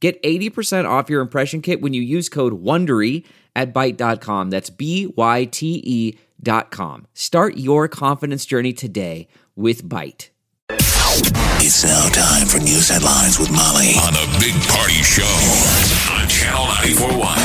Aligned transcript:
Get 0.00 0.22
80% 0.22 0.88
off 0.88 1.10
your 1.10 1.20
impression 1.20 1.60
kit 1.60 1.80
when 1.80 1.92
you 1.92 2.02
use 2.02 2.28
code 2.28 2.62
WONDERY 2.62 3.24
at 3.56 3.74
Byte.com. 3.74 4.50
That's 4.50 4.70
B-Y-T-E 4.70 6.18
dot 6.40 6.70
com. 6.70 7.06
Start 7.14 7.56
your 7.56 7.88
confidence 7.88 8.46
journey 8.46 8.72
today 8.72 9.26
with 9.56 9.82
Byte. 9.84 10.28
It's 11.60 11.82
now 11.82 12.08
time 12.10 12.46
for 12.46 12.58
news 12.58 12.88
headlines 12.88 13.38
with 13.38 13.50
Molly 13.50 13.94
on 14.04 14.12
the 14.12 14.36
Big 14.38 14.54
Party 14.68 15.02
Show 15.02 15.24
on 16.14 16.28
Channel 16.28 16.66
941. 16.66 17.38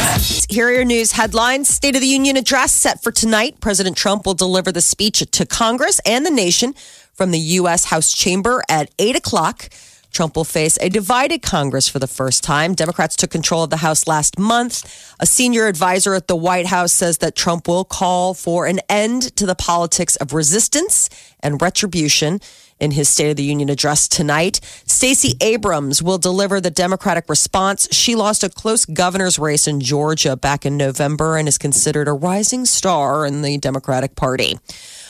Here 0.50 0.68
are 0.68 0.72
your 0.72 0.86
news 0.86 1.14
headlines. 1.14 1.70
State 1.70 1.96
of 1.96 2.02
the 2.02 2.08
Union 2.08 2.38
address 2.38 2.72
set 2.74 3.02
for 3.02 3.12
tonight. 3.12 3.60
President 3.60 3.98
Trump 3.98 4.26
will 4.26 4.36
deliver 4.36 4.72
the 4.72 4.82
speech 4.82 5.26
to 5.32 5.46
Congress 5.46 6.00
and 6.06 6.26
the 6.26 6.30
nation 6.30 6.74
from 7.14 7.32
the 7.32 7.40
U.S. 7.40 7.86
House 7.86 8.14
chamber 8.14 8.62
at 8.70 8.92
8 9.00 9.16
o'clock. 9.16 9.70
Trump 10.14 10.36
will 10.36 10.46
face 10.46 10.78
a 10.80 10.90
divided 10.90 11.42
Congress 11.42 11.90
for 11.90 12.00
the 12.00 12.08
first 12.08 12.44
time. 12.44 12.76
Democrats 12.76 13.16
took 13.16 13.32
control 13.32 13.64
of 13.64 13.72
the 13.72 13.78
House 13.78 14.08
last 14.08 14.38
month. 14.38 15.14
A 15.20 15.26
senior 15.26 15.68
advisor 15.68 16.14
at 16.14 16.28
the 16.28 16.36
White 16.36 16.68
House 16.68 16.94
says 16.94 17.18
that 17.18 17.36
Trump 17.36 17.68
will 17.68 17.84
call 17.84 18.34
for 18.34 18.68
an 18.68 18.80
end 18.88 19.36
to 19.36 19.46
the 19.46 19.56
politics 19.56 20.16
of 20.18 20.32
resistance 20.32 21.10
and 21.42 21.62
retribution 21.62 22.40
in 22.80 22.92
his 22.92 23.10
State 23.10 23.32
of 23.32 23.38
the 23.38 23.44
Union 23.44 23.70
address 23.70 24.08
tonight. 24.08 24.60
Stacey 24.86 25.36
Abrams 25.42 26.04
will 26.04 26.18
deliver 26.18 26.60
the 26.60 26.70
Democratic 26.70 27.30
response. 27.30 27.88
She 27.92 28.14
lost 28.14 28.44
a 28.44 28.50
close 28.50 28.86
governor's 28.86 29.40
race 29.40 29.68
in 29.68 29.80
Georgia 29.80 30.36
back 30.36 30.66
in 30.66 30.78
November 30.78 31.38
and 31.38 31.48
is 31.48 31.58
considered 31.58 32.08
a 32.08 32.14
rising 32.14 32.66
star 32.66 33.26
in 33.26 33.42
the 33.42 33.58
Democratic 33.58 34.16
Party. 34.16 34.60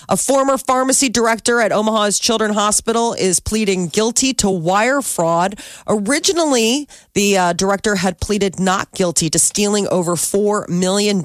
A 0.10 0.18
former 0.18 0.58
pharmacy 0.58 1.08
director 1.08 1.62
at 1.62 1.72
Omaha's 1.72 2.20
Children's 2.20 2.56
Hospital 2.56 3.14
is 3.14 3.40
pleading 3.40 3.88
guilty 3.88 4.34
to 4.36 4.50
wire 4.50 5.02
fraud. 5.02 5.60
Originally, 5.88 6.90
the 7.14 7.38
uh, 7.38 7.54
director 7.54 7.96
had 7.96 8.20
pleaded 8.20 8.60
not 8.60 8.92
guilty 8.92 9.30
to 9.30 9.40
stealing 9.40 9.88
over 9.88 10.16
$4 10.16 10.68
million 10.68 11.24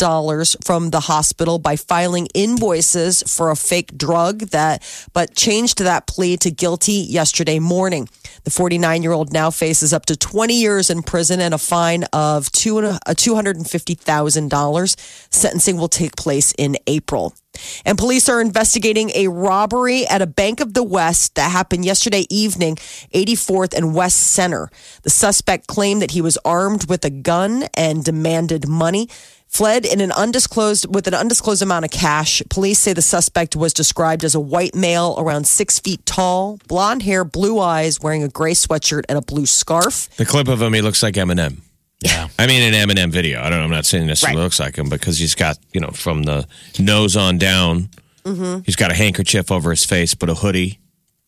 from 0.62 0.91
the 0.91 1.01
hospital 1.01 1.59
by 1.59 1.75
filing 1.75 2.29
invoices 2.35 3.23
for 3.27 3.51
a 3.51 3.57
fake 3.57 3.98
drug 3.98 4.41
that, 4.51 4.83
but 5.13 5.35
changed 5.35 5.79
that 5.79 6.07
plea 6.07 6.37
to 6.37 6.51
guilty 6.51 6.92
yesterday 6.92 7.59
morning. 7.59 8.09
The 8.45 8.51
49 8.51 9.03
year 9.03 9.13
old 9.13 9.33
now 9.33 9.51
faces 9.51 9.92
up 9.92 10.07
to 10.07 10.17
20 10.17 10.55
years 10.55 10.89
in 10.89 11.03
prison 11.03 11.41
and 11.41 11.53
a 11.53 11.59
fine 11.59 12.05
of 12.13 12.53
two, 12.53 12.79
uh, 12.79 12.98
$250,000. 13.09 14.97
Sentencing 15.31 15.77
will 15.77 15.89
take 15.89 16.17
place 16.17 16.55
in 16.57 16.77
April. 16.87 17.35
And 17.84 17.98
police 17.98 18.28
are 18.28 18.41
investigating 18.41 19.11
a 19.14 19.28
robbery 19.28 20.06
at 20.06 20.23
a 20.23 20.27
Bank 20.27 20.61
of 20.61 20.75
the 20.75 20.83
West 20.83 21.34
that 21.34 21.51
happened 21.51 21.84
yesterday 21.84 22.27
evening, 22.31 22.77
84th 23.14 23.75
and 23.75 23.95
West 23.95 24.19
Center. 24.19 24.70
The 25.03 25.11
suspect 25.11 25.67
claimed 25.67 26.03
that 26.03 26.12
he 26.12 26.20
was 26.20 26.39
armed 26.45 26.89
with 26.89 27.05
a 27.05 27.11
gun 27.11 27.64
and 27.75 28.05
demanded 28.05 28.69
money. 28.69 29.09
Fled 29.48 29.86
in 29.86 30.03
an 30.03 30.12
undisclosed 30.12 30.95
with 30.95 31.06
an 31.06 31.14
undisclosed 31.14 31.62
amount 31.62 31.86
of 31.86 31.91
cash. 31.91 32.42
Police 32.51 32.81
say 32.81 32.92
the 32.92 33.01
suspect 33.01 33.56
was 33.56 33.73
described 33.73 34.23
as 34.23 34.35
a 34.35 34.40
white 34.40 34.75
male, 34.75 35.14
around 35.17 35.46
six 35.46 35.79
feet 35.79 36.05
tall, 36.05 36.58
blonde 36.69 37.02
hair, 37.02 37.25
blue 37.25 37.58
eyes, 37.58 37.98
wearing 37.98 38.23
a 38.23 38.29
gray 38.29 38.52
sweatshirt 38.52 39.05
and 39.08 39.17
a 39.17 39.23
blue 39.23 39.46
scarf. 39.46 40.11
The 40.17 40.27
clip 40.27 40.48
of 40.48 40.61
him, 40.61 40.75
he 40.75 40.83
looks 40.83 41.02
like 41.02 41.14
Eminem. 41.14 41.63
Yeah. 42.01 42.29
I 42.39 42.47
mean, 42.47 42.63
an 42.73 42.89
Eminem 42.89 43.11
video. 43.11 43.41
I 43.41 43.51
don't 43.51 43.59
know. 43.59 43.64
I'm 43.64 43.70
not 43.70 43.85
saying 43.86 44.07
this 44.07 44.23
Right. 44.23 44.36
looks 44.36 44.61
like 44.61 44.77
him 44.77 44.89
because 44.89 45.19
he's 45.19 45.35
got, 45.35 45.59
you 45.73 45.81
know, 45.81 45.91
from 45.91 46.23
the 46.23 46.47
nose 46.79 47.17
on 47.17 47.39
down, 47.39 47.89
Mm-hmm. 48.25 48.61
he's 48.67 48.77
got 48.77 48.91
a 48.91 48.95
handkerchief 48.95 49.51
over 49.51 49.70
his 49.70 49.85
face, 49.86 50.14
but 50.14 50.29
a 50.29 50.35
hoodie. 50.35 50.79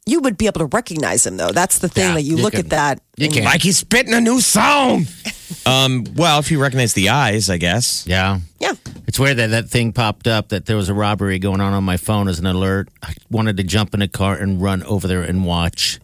You 0.06 0.20
would 0.20 0.36
be 0.36 0.46
able 0.46 0.58
to 0.60 0.66
recognize 0.66 1.26
him, 1.26 1.36
though. 1.38 1.50
That's 1.52 1.78
the 1.78 1.88
thing 1.88 2.08
Yeah, 2.08 2.14
that 2.14 2.22
you, 2.22 2.36
you 2.36 2.42
look 2.42 2.52
can- 2.52 2.60
at 2.60 2.70
that. 2.70 3.00
You 3.16 3.26
and- 3.26 3.34
can't. 3.34 3.46
Like 3.46 3.62
he's 3.62 3.78
spitting 3.78 4.12
a 4.14 4.20
new 4.20 4.40
song. 4.40 5.06
um, 5.66 6.04
well, 6.14 6.38
if 6.40 6.50
you 6.50 6.60
recognize 6.60 6.92
the 6.94 7.08
eyes, 7.08 7.48
I 7.50 7.56
guess. 7.58 8.04
Yeah. 8.06 8.40
Yeah. 8.60 8.72
It's 9.06 9.18
weird 9.18 9.38
that 9.38 9.48
that 9.50 9.68
thing 9.70 9.92
popped 9.92 10.26
up 10.28 10.50
that 10.50 10.66
there 10.66 10.76
was 10.76 10.88
a 10.88 10.94
robbery 10.94 11.38
going 11.38 11.60
on 11.60 11.72
on 11.72 11.84
my 11.84 11.96
phone 11.96 12.28
as 12.28 12.38
an 12.38 12.46
alert. 12.46 12.88
I 13.02 13.14
wanted 13.30 13.56
to 13.56 13.62
jump 13.64 13.92
in 13.94 14.02
a 14.02 14.08
car 14.08 14.36
and 14.36 14.60
run 14.62 14.82
over 14.84 15.08
there 15.08 15.22
and 15.22 15.44
watch. 15.44 15.98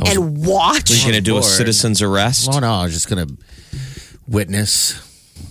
I 0.00 0.08
was, 0.08 0.16
And 0.16 0.46
watch. 0.46 0.90
We're 0.90 1.02
going 1.10 1.14
to 1.14 1.20
do 1.20 1.32
a 1.36 1.40
bored. 1.40 1.44
citizen's 1.44 2.02
arrest. 2.02 2.48
oh 2.52 2.58
no, 2.58 2.72
I 2.72 2.84
was 2.84 2.92
just 2.92 3.08
going 3.08 3.26
to 3.26 3.36
witness. 4.28 4.94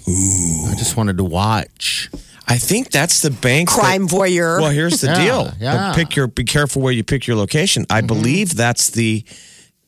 I 0.08 0.76
just 0.78 0.98
wanted 0.98 1.18
to 1.18 1.24
watch. 1.24 2.10
I 2.48 2.58
think 2.58 2.90
that's 2.90 3.22
the 3.22 3.30
bank. 3.32 3.70
that- 3.70 3.80
Crime 3.80 4.08
voyeur. 4.08 4.60
Well, 4.60 4.72
here's 4.72 5.02
the 5.02 5.08
Yeah, 5.08 5.24
deal. 5.24 5.54
yeah. 5.60 5.94
Pick 5.94 6.16
your. 6.16 6.28
Be 6.28 6.44
careful 6.44 6.82
where 6.82 6.94
you 6.94 7.04
pick 7.04 7.28
your 7.28 7.38
location. 7.38 7.86
I 7.90 8.00
mm-hmm. 8.00 8.08
believe 8.08 8.56
that's 8.56 8.90
the 8.90 9.24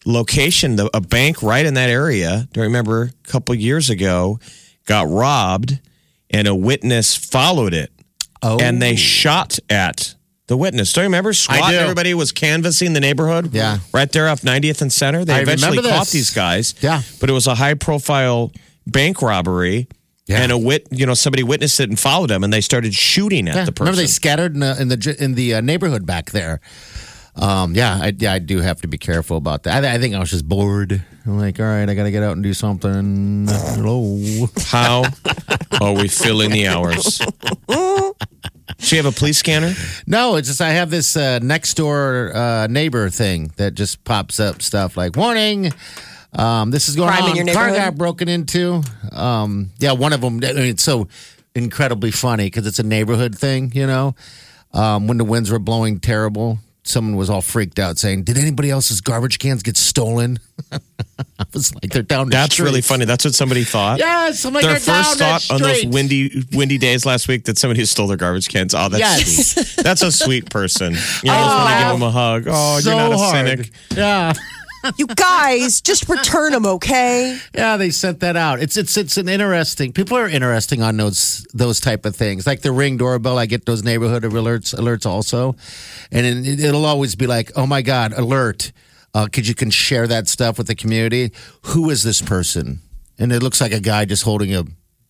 location. 0.06 0.76
The, 0.76 0.90
a 0.94 1.02
bank 1.02 1.42
right 1.42 1.66
in 1.66 1.74
that 1.76 1.90
area. 1.90 2.48
Do 2.52 2.60
you 2.60 2.66
remember 2.66 3.04
a 3.26 3.28
couple 3.28 3.56
years 3.56 3.90
ago 3.90 4.40
got 4.86 5.08
robbed, 5.08 5.80
and 6.30 6.48
a 6.48 6.54
witness 6.56 7.16
followed 7.16 7.74
it, 7.74 7.92
Oh, 8.44 8.60
and 8.60 8.82
they 8.82 8.94
oh. 8.94 8.98
shot 8.98 9.58
at 9.70 10.16
the 10.48 10.58
witness. 10.58 10.92
Don't 10.94 11.04
you 11.04 11.08
remember? 11.08 11.34
SWAT. 11.34 11.72
do. 11.72 11.78
Everybody 11.78 12.14
was 12.14 12.32
canvassing 12.32 12.94
the 12.94 13.00
neighborhood. 13.00 13.54
Yeah. 13.54 13.80
right 13.94 14.12
there 14.12 14.28
off 14.28 14.42
90th 14.42 14.82
and 14.82 14.92
Center. 14.92 15.24
They 15.24 15.34
I 15.36 15.40
eventually 15.42 15.78
remember 15.78 15.90
caught 15.90 16.02
this. 16.06 16.12
these 16.12 16.30
guys. 16.32 16.76
Yeah. 16.82 17.02
but 17.20 17.30
it 17.30 17.34
was 17.34 17.48
a 17.48 17.56
high 17.56 17.76
profile 17.76 18.52
bank 18.86 19.22
robbery. 19.22 19.88
Yeah. 20.28 20.44
And 20.44 20.52
a 20.52 20.58
wit, 20.58 20.88
you 20.92 21.06
know, 21.06 21.14
somebody 21.14 21.44
witnessed 21.44 21.80
it 21.80 21.90
and 21.90 22.00
followed 22.00 22.30
them, 22.30 22.44
and 22.44 22.54
they 22.54 22.62
started 22.62 22.94
shooting 22.94 23.48
at 23.50 23.56
Yeah. 23.56 23.66
the 23.66 23.72
person. 23.72 23.86
Remember 23.88 24.02
they 24.02 24.08
scattered 24.08 24.54
in 24.54 24.60
the 24.62 24.82
in 24.82 24.88
the, 24.88 25.16
in 25.20 25.34
the 25.36 25.56
uh, 25.56 25.62
neighborhood 25.62 26.06
back 26.06 26.32
there. 26.32 26.62
Um, 27.36 27.76
yeah, 27.76 27.98
I, 28.02 28.14
yeah, 28.18 28.34
I 28.34 28.40
do 28.40 28.60
have 28.60 28.82
to 28.82 28.88
be 28.88 28.98
careful 28.98 29.36
about 29.38 29.64
that. 29.64 29.84
I, 29.84 29.96
I 29.96 29.98
think 29.98 30.14
I 30.16 30.20
was 30.20 30.30
just 30.30 30.48
bored. 30.48 31.04
I'm 31.26 31.38
like, 31.38 31.60
all 31.60 31.66
right, 31.66 31.90
I 31.90 31.94
got 31.96 32.04
to 32.04 32.12
get 32.12 32.24
out 32.24 32.34
and 32.34 32.44
do 32.44 32.54
something. 32.54 33.48
Hello. 33.50 34.20
How 34.68 35.04
are 35.82 35.94
we 35.94 36.08
filling 36.08 36.52
the 36.52 36.68
hours? 36.68 37.20
Do 38.82 38.96
you 38.96 39.02
have 39.04 39.14
a 39.14 39.18
police 39.18 39.38
scanner? 39.38 39.74
No, 40.08 40.36
it's 40.36 40.48
just 40.48 40.60
I 40.62 40.72
have 40.72 40.90
this 40.90 41.16
uh, 41.16 41.40
next 41.42 41.76
door 41.76 42.32
uh, 42.36 42.68
neighbor 42.68 43.10
thing 43.10 43.52
that 43.58 43.74
just 43.76 44.04
pops 44.04 44.40
up 44.40 44.62
stuff 44.62 44.98
like 44.98 45.16
warning. 45.16 45.72
Um, 46.34 46.72
this 46.72 46.90
is 46.90 46.96
going 46.96 47.10
Crime 47.10 47.24
on. 47.24 47.30
in 47.38 47.46
your 47.48 47.54
Car 47.56 47.68
neighborhood? 47.68 47.86
got 47.92 47.98
broken 47.98 48.28
into. 48.28 48.82
Um, 49.12 49.70
yeah, 49.80 49.92
one 49.92 50.14
of 50.14 50.22
them. 50.22 50.38
I 50.44 50.54
mean, 50.54 50.66
it's 50.66 50.84
so 50.84 51.08
incredibly 51.54 52.12
funny 52.12 52.46
because 52.46 52.66
it's 52.66 52.80
a 52.80 52.84
neighborhood 52.84 53.38
thing. 53.38 53.72
You 53.76 53.86
know, 53.88 54.16
um, 54.74 55.08
when 55.08 55.18
the 55.18 55.26
winds 55.26 55.52
were 55.52 55.60
blowing 55.60 56.00
terrible, 56.00 56.58
someone 56.84 57.16
was 57.16 57.30
all 57.30 57.42
freaked 57.42 57.80
out 57.80 57.98
saying, 57.98 58.24
"Did 58.24 58.38
anybody 58.38 58.70
else's 58.70 59.02
garbage 59.02 59.40
cans 59.40 59.64
get 59.64 59.78
stolen?" 59.78 60.40
I 60.72 60.80
was 61.54 61.74
like, 61.76 61.92
"They're 61.92 62.02
down." 62.02 62.28
The 62.28 62.32
That's 62.32 62.60
really 62.60 62.82
funny. 62.82 63.06
That's 63.06 63.26
what 63.26 63.34
somebody 63.36 63.64
thought. 63.64 64.00
Yes, 64.00 64.46
I'm 64.46 64.54
like, 64.54 64.64
Their 64.64 64.80
first 64.80 65.20
thought 65.20 65.52
on 65.52 65.62
those 65.62 65.86
windy, 65.86 66.44
windy 66.54 66.78
days 66.78 67.06
last 67.06 67.28
week 67.28 67.46
that 67.46 67.58
somebody 67.58 67.84
stole 67.86 68.08
their 68.08 68.18
garbage 68.18 68.48
cans. 68.50 68.74
Oh, 68.74 68.90
that's 68.90 69.00
Yes. 69.00 69.48
sweet. 69.74 69.84
That's 69.84 70.02
a 70.02 70.12
sweet 70.12 70.50
person. 70.50 70.94
You 70.94 70.98
know, 70.98 71.34
I 71.34 71.44
just 71.44 71.56
want 71.56 71.70
to 71.70 71.76
oh, 71.76 71.80
give 71.80 72.00
them 72.00 72.08
a 72.08 72.12
hug. 72.12 72.44
Oh, 72.48 72.80
so 72.80 72.90
you're 72.90 73.00
not 73.00 73.12
a 73.14 73.18
hard. 73.18 73.48
cynic. 73.48 73.72
Yeah. 73.96 74.34
You 74.98 75.08
guys, 75.08 75.82
just 75.82 76.10
return 76.10 76.52
them, 76.54 76.66
okay? 76.66 77.38
Yeah, 77.54 77.78
they 77.78 77.90
sent 77.92 78.20
that 78.22 78.36
out. 78.36 78.62
It's 78.62 78.78
it's 78.78 78.98
it's 78.98 79.18
an 79.18 79.30
interesting. 79.30 79.94
People 79.94 80.18
are 80.18 80.28
interesting 80.28 80.82
on 80.82 80.98
those 80.98 81.46
those 81.54 81.80
type 81.80 82.06
of 82.06 82.16
things, 82.16 82.48
like 82.48 82.62
the 82.62 82.72
ring 82.72 82.98
doorbell. 82.98 83.38
I 83.38 83.46
get 83.46 83.66
those 83.66 83.84
neighborhood 83.84 84.24
alerts 84.24 84.76
alerts 84.76 85.06
also, 85.06 85.56
and 86.12 86.26
it, 86.26 86.60
it'll 86.60 86.86
always 86.86 87.16
be 87.16 87.28
like, 87.28 87.52
"Oh 87.56 87.68
my 87.68 87.82
god, 87.82 88.14
alert! 88.14 88.72
Uh, 89.14 89.28
could 89.32 89.48
you 89.48 89.56
can 89.56 89.70
share 89.70 90.08
that 90.08 90.28
stuff 90.28 90.58
with 90.58 90.68
the 90.68 90.76
community? 90.76 91.32
Who 91.68 91.90
is 91.90 92.04
this 92.04 92.22
person?" 92.22 92.80
And 93.20 93.32
it 93.32 93.44
looks 93.44 93.62
like 93.62 93.74
a 93.74 93.80
guy 93.80 94.06
just 94.06 94.24
holding 94.24 94.56
a, 94.56 94.64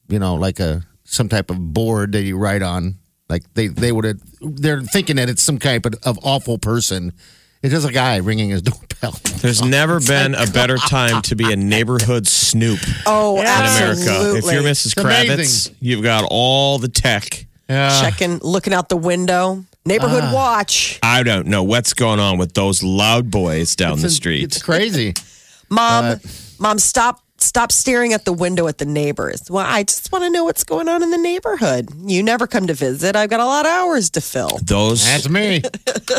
you 0.10 0.20
know, 0.20 0.36
like 0.36 0.60
a 0.60 0.84
some 1.04 1.30
type 1.30 1.50
of 1.50 1.74
board 1.74 2.12
that 2.14 2.24
you 2.24 2.38
write 2.38 2.62
on. 2.62 2.96
Like 3.30 3.44
they 3.54 3.68
they 3.68 3.92
would 3.94 4.20
they're 4.42 4.82
thinking 4.82 5.16
that 5.16 5.30
it's 5.30 5.42
some 5.42 5.58
type 5.58 5.86
of, 5.86 5.96
of 6.04 6.20
awful 6.24 6.58
person. 6.58 7.14
It's 7.64 7.72
just 7.74 7.88
a 7.88 7.92
guy 7.92 8.18
ringing 8.18 8.50
his 8.50 8.62
doorbell. 8.64 9.20
There's 9.42 9.62
never 9.64 10.00
been 10.00 10.36
a 10.36 10.48
better 10.48 10.78
time 10.78 11.22
to 11.24 11.36
be 11.36 11.52
a 11.52 11.56
neighborhood 11.56 12.28
snoop 12.28 12.80
Oh, 13.06 13.40
in 13.40 13.46
absolutely. 13.46 14.04
America. 14.16 14.38
If 14.38 14.54
you're 14.54 14.64
Mrs. 14.64 14.86
It's 14.86 14.94
Kravitz, 14.96 15.34
amazing. 15.34 15.76
you've 15.80 16.04
got 16.04 16.26
all 16.30 16.78
the 16.80 16.88
tech. 16.88 17.46
Yeah. 17.70 18.02
Checking, 18.02 18.40
looking 18.40 18.74
out 18.74 18.90
the 18.90 18.98
window. 18.98 19.64
Neighborhood 19.86 20.24
Ah. 20.26 20.34
watch. 20.34 21.00
I 21.02 21.24
don't 21.24 21.48
know 21.48 21.64
what's 21.64 21.94
going 21.94 22.20
on 22.20 22.38
with 22.38 22.54
those 22.54 22.84
loud 22.84 23.32
boys 23.32 23.76
down 23.76 23.94
the 23.94 24.06
It's- 24.06 24.16
street. 24.16 24.44
It's 24.44 24.62
crazy. 24.62 25.14
Mom, 25.70 26.20
mom, 26.60 26.78
stop 26.80 27.22
stop 27.44 27.72
staring 27.72 28.14
at 28.14 28.26
the 28.26 28.34
window 28.34 28.68
at 28.68 28.78
the 28.78 28.86
neighbors. 28.86 29.42
Well, 29.50 29.66
I 29.68 29.84
just 29.84 30.12
want 30.12 30.24
to 30.24 30.30
know 30.30 30.44
what's 30.44 30.64
going 30.64 30.88
on 30.90 31.04
in 31.04 31.10
the 31.12 31.18
neighborhood. 31.18 31.90
You 32.06 32.24
never 32.24 32.48
come 32.48 32.68
to 32.68 32.74
visit. 32.74 33.16
I've 33.16 33.30
got 33.30 33.40
a 33.40 33.46
lot 33.46 33.66
of 33.66 33.72
hours 33.72 34.10
to 34.12 34.22
fill. 34.22 34.58
Those 34.64 35.04
That's 35.06 35.30
me. 35.30 35.62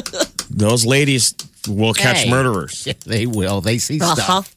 those 0.51 0.85
ladies 0.87 1.35
will 1.69 1.95
catch 1.95 2.21
Hey. 2.25 2.31
murderers. 2.31 2.85
they 3.07 3.27
will. 3.27 3.61
They 3.61 3.79
see 3.79 4.01
Uh-huh. 4.01 4.15
stuff. 4.43 4.57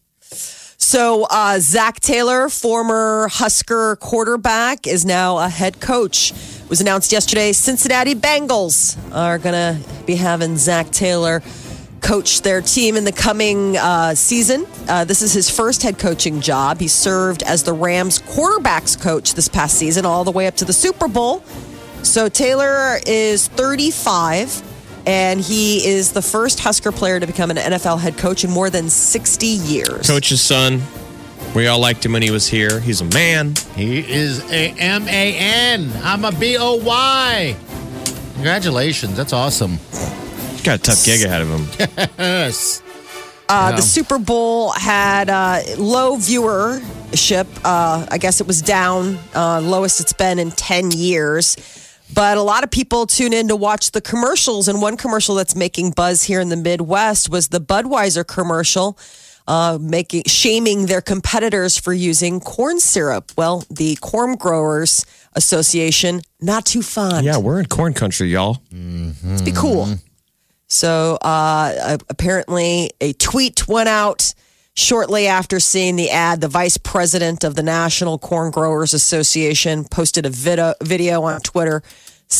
So, 0.77 1.25
uh, 1.31 1.59
Zac 1.61 1.99
Taylor, 1.99 2.47
former 2.49 3.27
Husker 3.31 3.95
quarterback, 3.95 4.85
is 4.85 5.03
now 5.05 5.37
a 5.39 5.49
head 5.49 5.79
coach. 5.79 6.31
It 6.31 6.69
was 6.69 6.79
announced 6.81 7.11
yesterday 7.11 7.53
Cincinnati 7.53 8.13
Bengals 8.13 8.95
are 9.13 9.37
going 9.39 9.53
to 9.53 9.89
be 10.05 10.15
having 10.15 10.57
Zac 10.57 10.91
Taylor 10.91 11.41
coach 12.05 12.43
their 12.43 12.61
team 12.61 12.95
in 12.95 13.03
the 13.03 13.11
coming 13.11 13.75
uh, 13.77 14.13
season. 14.13 14.67
Uh, 14.87 15.03
this 15.05 15.23
is 15.23 15.33
his 15.33 15.49
first 15.49 15.81
head 15.81 15.97
coaching 15.97 16.39
job. 16.39 16.79
He 16.79 16.87
served 16.87 17.41
as 17.41 17.63
the 17.63 17.73
Rams 17.73 18.19
quarterbacks 18.19 18.99
coach 19.01 19.33
this 19.33 19.47
past 19.47 19.75
season, 19.75 20.05
all 20.05 20.23
the 20.23 20.31
way 20.31 20.45
up 20.45 20.55
to 20.57 20.65
the 20.65 20.73
Super 20.73 21.07
Bowl. 21.07 21.39
So, 22.03 22.29
Taylor 22.29 22.99
is 23.07 23.47
35 23.47 24.61
and 25.07 25.41
he 25.41 25.85
is 25.85 26.11
the 26.11 26.21
first 26.21 26.59
Husker 26.59 26.91
player 26.91 27.19
to 27.19 27.25
become 27.25 27.49
an 27.49 27.57
NFL 27.57 27.99
head 27.99 28.17
coach 28.17 28.43
in 28.43 28.51
more 28.51 28.69
than 28.69 28.89
60 28.89 29.47
years. 29.47 30.07
Coach's 30.07 30.41
son. 30.41 30.81
We 31.55 31.67
all 31.67 31.79
liked 31.79 32.05
him 32.05 32.13
when 32.13 32.21
he 32.21 32.31
was 32.31 32.47
here. 32.47 32.79
He's 32.81 33.01
a 33.01 33.05
man. 33.05 33.55
He 33.75 33.99
is 33.99 34.43
a 34.51 34.71
M 34.77 35.07
A 35.07 35.37
N. 35.37 35.91
I'm 36.03 36.25
a 36.25 36.31
B 36.31 36.57
O 36.59 36.75
Y. 36.75 37.55
Congratulations. 38.33 39.15
That's 39.17 39.33
awesome. 39.33 39.79
He's 40.65 40.71
got 40.71 40.79
a 40.79 40.81
tough 40.81 41.05
gig 41.05 41.23
ahead 41.23 41.41
of 41.43 41.49
him. 41.49 42.09
Yes. 42.17 42.81
Uh, 43.47 43.67
Yeah. 43.69 43.75
The 43.75 43.81
Super 43.83 44.17
Bowl 44.17 44.71
had 44.71 45.29
uh, 45.29 45.61
low 45.77 46.17
viewership. 46.17 47.45
Uh, 47.63 48.07
I 48.09 48.17
guess 48.17 48.41
it 48.41 48.47
was 48.47 48.63
down, 48.63 49.19
uh, 49.35 49.61
lowest 49.61 49.99
it's 49.99 50.13
been 50.13 50.39
in 50.39 50.49
10 50.49 50.89
years. 50.89 51.55
But 52.15 52.37
a 52.37 52.41
lot 52.41 52.63
of 52.63 52.71
people 52.71 53.05
tune 53.05 53.31
in 53.33 53.47
to 53.49 53.55
watch 53.55 53.91
the 53.91 54.01
commercials. 54.01 54.67
And 54.67 54.81
one 54.81 54.97
commercial 54.97 55.35
that's 55.35 55.55
making 55.55 55.91
buzz 55.91 56.23
here 56.23 56.39
in 56.39 56.49
the 56.49 56.55
Midwest 56.55 57.29
was 57.29 57.49
the 57.49 57.59
Budweiser 57.61 58.25
commercial. 58.25 58.97
Uh, 59.47 59.77
making 59.79 60.23
shaming 60.25 60.87
their 60.87 61.01
competitors 61.01 61.77
for 61.77 61.93
using 61.93 62.39
corn 62.39 62.79
syrup. 62.79 63.31
Well, 63.37 63.63
the 63.69 63.95
Corn 63.97 64.37
Growers 64.37 65.05
Association 65.33 66.21
not 66.41 66.65
too 66.65 66.81
fond. 66.81 67.23
Yeah, 67.27 67.37
we're 67.37 67.59
in 67.59 67.67
corn 67.67 67.93
country, 67.93 68.29
y'all. 68.29 68.57
Let's 69.23 69.43
be 69.43 69.51
cool. 69.51 69.87
So 70.67 71.17
uh, 71.21 71.97
apparently, 72.09 72.91
a 72.99 73.13
tweet 73.13 73.67
went 73.67 73.89
out 73.89 74.33
shortly 74.73 75.27
after 75.27 75.59
seeing 75.59 75.95
the 75.95 76.09
ad. 76.09 76.41
The 76.41 76.47
vice 76.47 76.77
president 76.77 77.43
of 77.43 77.55
the 77.55 77.63
National 77.63 78.17
Corn 78.17 78.51
Growers 78.51 78.93
Association 78.93 79.85
posted 79.85 80.25
a 80.25 80.29
video, 80.29 80.73
video 80.81 81.23
on 81.23 81.39
Twitter, 81.41 81.81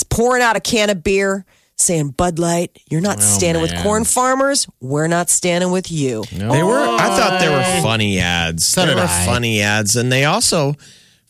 pouring 0.10 0.42
out 0.42 0.56
a 0.56 0.60
can 0.60 0.90
of 0.90 1.04
beer, 1.04 1.46
saying, 1.78 2.10
"Bud 2.10 2.40
Light, 2.40 2.78
you're 2.90 3.02
not 3.02 3.22
standing 3.22 3.62
with 3.62 3.76
corn 3.84 4.04
farmers. 4.04 4.68
We're 4.82 5.08
not 5.08 5.30
standing 5.30 5.72
with 5.72 5.92
you." 5.92 6.24
They 6.32 6.64
were. 6.64 6.80
I 6.80 7.08
thought 7.16 7.40
they 7.40 7.50
were 7.50 7.82
funny 7.82 8.20
ads. 8.20 8.66
So 8.66 8.86
they 8.86 8.96
were 8.96 9.02
I. 9.02 9.26
funny 9.26 9.62
ads, 9.62 9.96
and 9.96 10.12
they 10.12 10.26
also, 10.26 10.76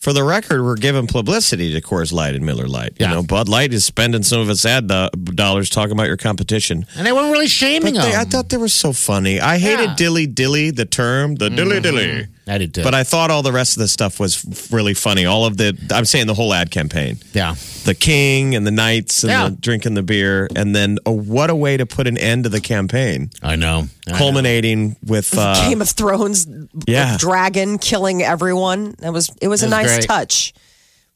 for 0.06 0.14
the 0.14 0.24
record, 0.24 0.64
we're 0.64 0.76
giving 0.76 1.08
publicity 1.08 1.74
to 1.74 1.82
Coors 1.82 2.14
Light 2.14 2.36
and 2.36 2.46
Miller 2.46 2.68
Lite. 2.68 2.94
You 3.00 3.08
Yeah. 3.08 3.14
know, 3.14 3.24
Bud 3.24 3.50
Light 3.50 3.74
is 3.74 3.86
spending 3.86 4.22
some 4.22 4.40
of 4.40 4.48
its 4.52 4.64
ad 4.64 4.88
do- 4.88 5.10
dollars 5.34 5.68
talking 5.68 5.94
about 5.94 6.06
your 6.06 6.16
competition. 6.16 6.86
And 6.96 7.08
they 7.08 7.12
weren't 7.12 7.32
really 7.32 7.48
shaming 7.48 7.96
But 7.96 8.04
they. 8.04 8.16
I 8.16 8.24
thought 8.24 8.50
they 8.50 8.58
were 8.58 8.68
so 8.68 8.94
funny. 8.94 9.40
I 9.42 9.58
hated 9.58 9.90
Yeah. 9.90 9.96
dilly 9.96 10.28
dilly, 10.28 10.70
the 10.70 10.86
term, 10.86 11.38
the 11.38 11.50
dilly 11.50 11.78
mm-hmm. 11.78 11.82
dilly. 11.82 12.28
I 12.48 12.58
did 12.60 12.74
too. 12.76 12.84
But 12.84 12.94
I 12.94 13.04
thought 13.04 13.32
all 13.32 13.42
the 13.42 13.52
rest 13.52 13.76
of 13.76 13.82
the 13.82 13.88
stuff 13.88 14.20
was 14.20 14.46
really 14.72 14.94
funny. 14.94 15.26
All 15.26 15.46
of 15.46 15.58
the, 15.58 15.76
I'm 15.92 16.06
saying 16.06 16.28
the 16.28 16.34
whole 16.36 16.54
ad 16.54 16.70
campaign. 16.70 17.18
yeah. 17.34 17.56
The 17.86 17.96
king 17.96 18.56
and 18.56 18.66
the 18.68 18.72
knights 18.72 19.24
and 19.24 19.30
Yeah. 19.32 19.50
the 19.50 19.56
drinking 19.56 19.94
the 19.96 20.04
beer. 20.04 20.48
And 20.56 20.76
then 20.76 21.00
oh, 21.06 21.12
what 21.12 21.50
a 21.50 21.56
way 21.56 21.78
to 21.78 21.86
put 21.86 22.06
an 22.08 22.18
end 22.18 22.44
to 22.44 22.50
the 22.50 22.62
campaign, 22.62 23.30
I 23.42 23.56
know. 23.56 23.88
I 24.08 24.12
know. 24.12 24.18
culminating 24.18 24.96
with. 25.04 25.36
Uh, 25.38 25.68
Game 25.70 25.82
of 25.82 25.90
Thrones, 25.90 26.48
Yeah. 26.88 27.18
dragon 27.20 27.78
killing 27.80 28.22
everyone. 28.22 28.96
That 29.00 29.12
was 29.14 29.32
it 29.42 29.48
was 29.48 29.64
a 29.64 29.68
That 29.68 29.82
was 29.84 29.92
nice 29.92 29.98
great. 29.98 30.08
touch. 30.08 30.54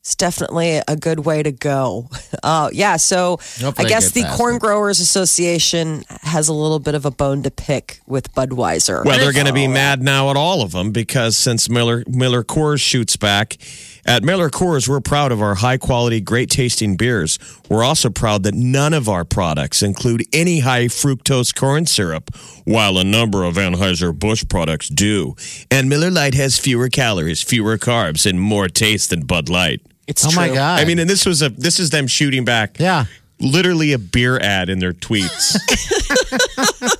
It's 0.10 0.16
definitely 0.16 0.82
a 0.88 0.96
good 0.96 1.20
way 1.20 1.44
to 1.44 1.52
go. 1.52 2.10
Uh, 2.42 2.70
yeah, 2.72 2.96
so 2.96 3.32
Hopefully 3.60 3.88
I 3.88 3.90
guess 3.90 4.12
the 4.12 4.22
past 4.22 4.38
Corn 4.38 4.56
it. 4.56 4.62
Growers 4.62 5.02
Association 5.02 6.06
has 6.22 6.48
a 6.48 6.54
little 6.54 6.80
bit 6.80 6.96
of 6.96 7.06
a 7.06 7.12
bone 7.12 7.44
to 7.44 7.52
pick 7.52 8.00
with 8.08 8.34
Budweiser. 8.34 9.04
Well, 9.04 9.20
they're 9.20 9.34
going 9.34 9.48
to 9.48 9.54
be 9.54 9.68
mad 9.68 10.02
now 10.02 10.30
at 10.30 10.38
all 10.38 10.62
of 10.62 10.72
them 10.72 10.92
because 10.92 11.36
since 11.36 11.70
Miller 11.70 12.06
Miller 12.08 12.44
Coors 12.44 12.80
shoots 12.80 13.18
back, 13.18 13.58
at 14.06 14.24
Miller 14.24 14.50
Coors, 14.50 14.88
we're 14.88 15.02
proud 15.02 15.32
of 15.32 15.42
our 15.42 15.56
high 15.56 15.78
quality, 15.78 16.22
great 16.22 16.50
tasting 16.50 16.96
beers. 16.96 17.38
We're 17.70 17.84
also 17.84 18.10
proud 18.10 18.44
that 18.44 18.56
none 18.56 18.94
of 18.94 19.10
our 19.10 19.26
products 19.26 19.84
include 19.84 20.24
any 20.34 20.62
high 20.62 20.86
fructose 20.86 21.54
corn 21.54 21.86
syrup, 21.86 22.34
while 22.66 22.98
a 22.98 23.04
number 23.04 23.44
of 23.44 23.56
Anheuser 23.56 24.18
Busch 24.18 24.46
products 24.48 24.88
do. 24.88 25.36
And 25.70 25.90
Miller 25.90 26.10
Lite 26.10 26.34
has 26.36 26.58
fewer 26.58 26.90
calories, 26.90 27.44
fewer 27.44 27.78
carbs, 27.78 28.26
and 28.26 28.40
more 28.40 28.68
taste 28.68 29.10
than 29.10 29.26
Bud 29.26 29.50
Light. 29.50 29.82
It's 30.10 30.26
Oh 30.26 30.30
true. 30.32 30.36
my 30.42 30.48
God. 30.54 30.82
I 30.82 30.86
mean, 30.86 31.00
and 31.00 31.10
this 31.10 31.26
was 31.26 31.42
a 31.42 31.50
this 31.50 31.80
is 31.80 31.90
them 31.92 32.08
shooting 32.08 32.44
back. 32.44 32.78
Yeah. 32.80 33.06
Literally 33.40 33.94
a 33.94 33.98
beer 34.00 34.38
ad 34.38 34.68
in 34.70 34.80
their 34.80 34.92
tweets. 34.92 35.56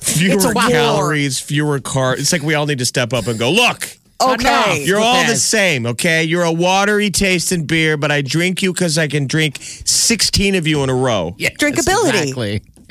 fewer 0.02 0.54
war. 0.54 0.62
calories, 0.68 1.38
fewer 1.38 1.78
carbs. 1.80 2.20
It's 2.20 2.32
like 2.32 2.42
we 2.42 2.54
all 2.54 2.66
need 2.66 2.78
to 2.78 2.86
step 2.86 3.12
up 3.12 3.26
and 3.26 3.38
go, 3.38 3.50
look, 3.50 3.88
Okay. 4.22 4.84
you're 4.84 4.98
all 5.00 5.26
the 5.26 5.36
same, 5.36 5.86
okay? 5.86 6.24
You're 6.24 6.44
a 6.44 6.52
watery 6.52 7.10
tasting 7.10 7.64
beer, 7.66 7.96
but 7.96 8.10
I 8.10 8.22
drink 8.22 8.62
you 8.62 8.72
because 8.72 8.98
I 8.98 9.08
can 9.08 9.26
drink 9.26 9.58
16 9.60 10.54
of 10.54 10.66
you 10.66 10.82
in 10.82 10.90
a 10.90 10.94
row. 10.94 11.34
Yeah. 11.38 11.50
Drinkability. 11.50 12.22
Exactly. 12.22 12.62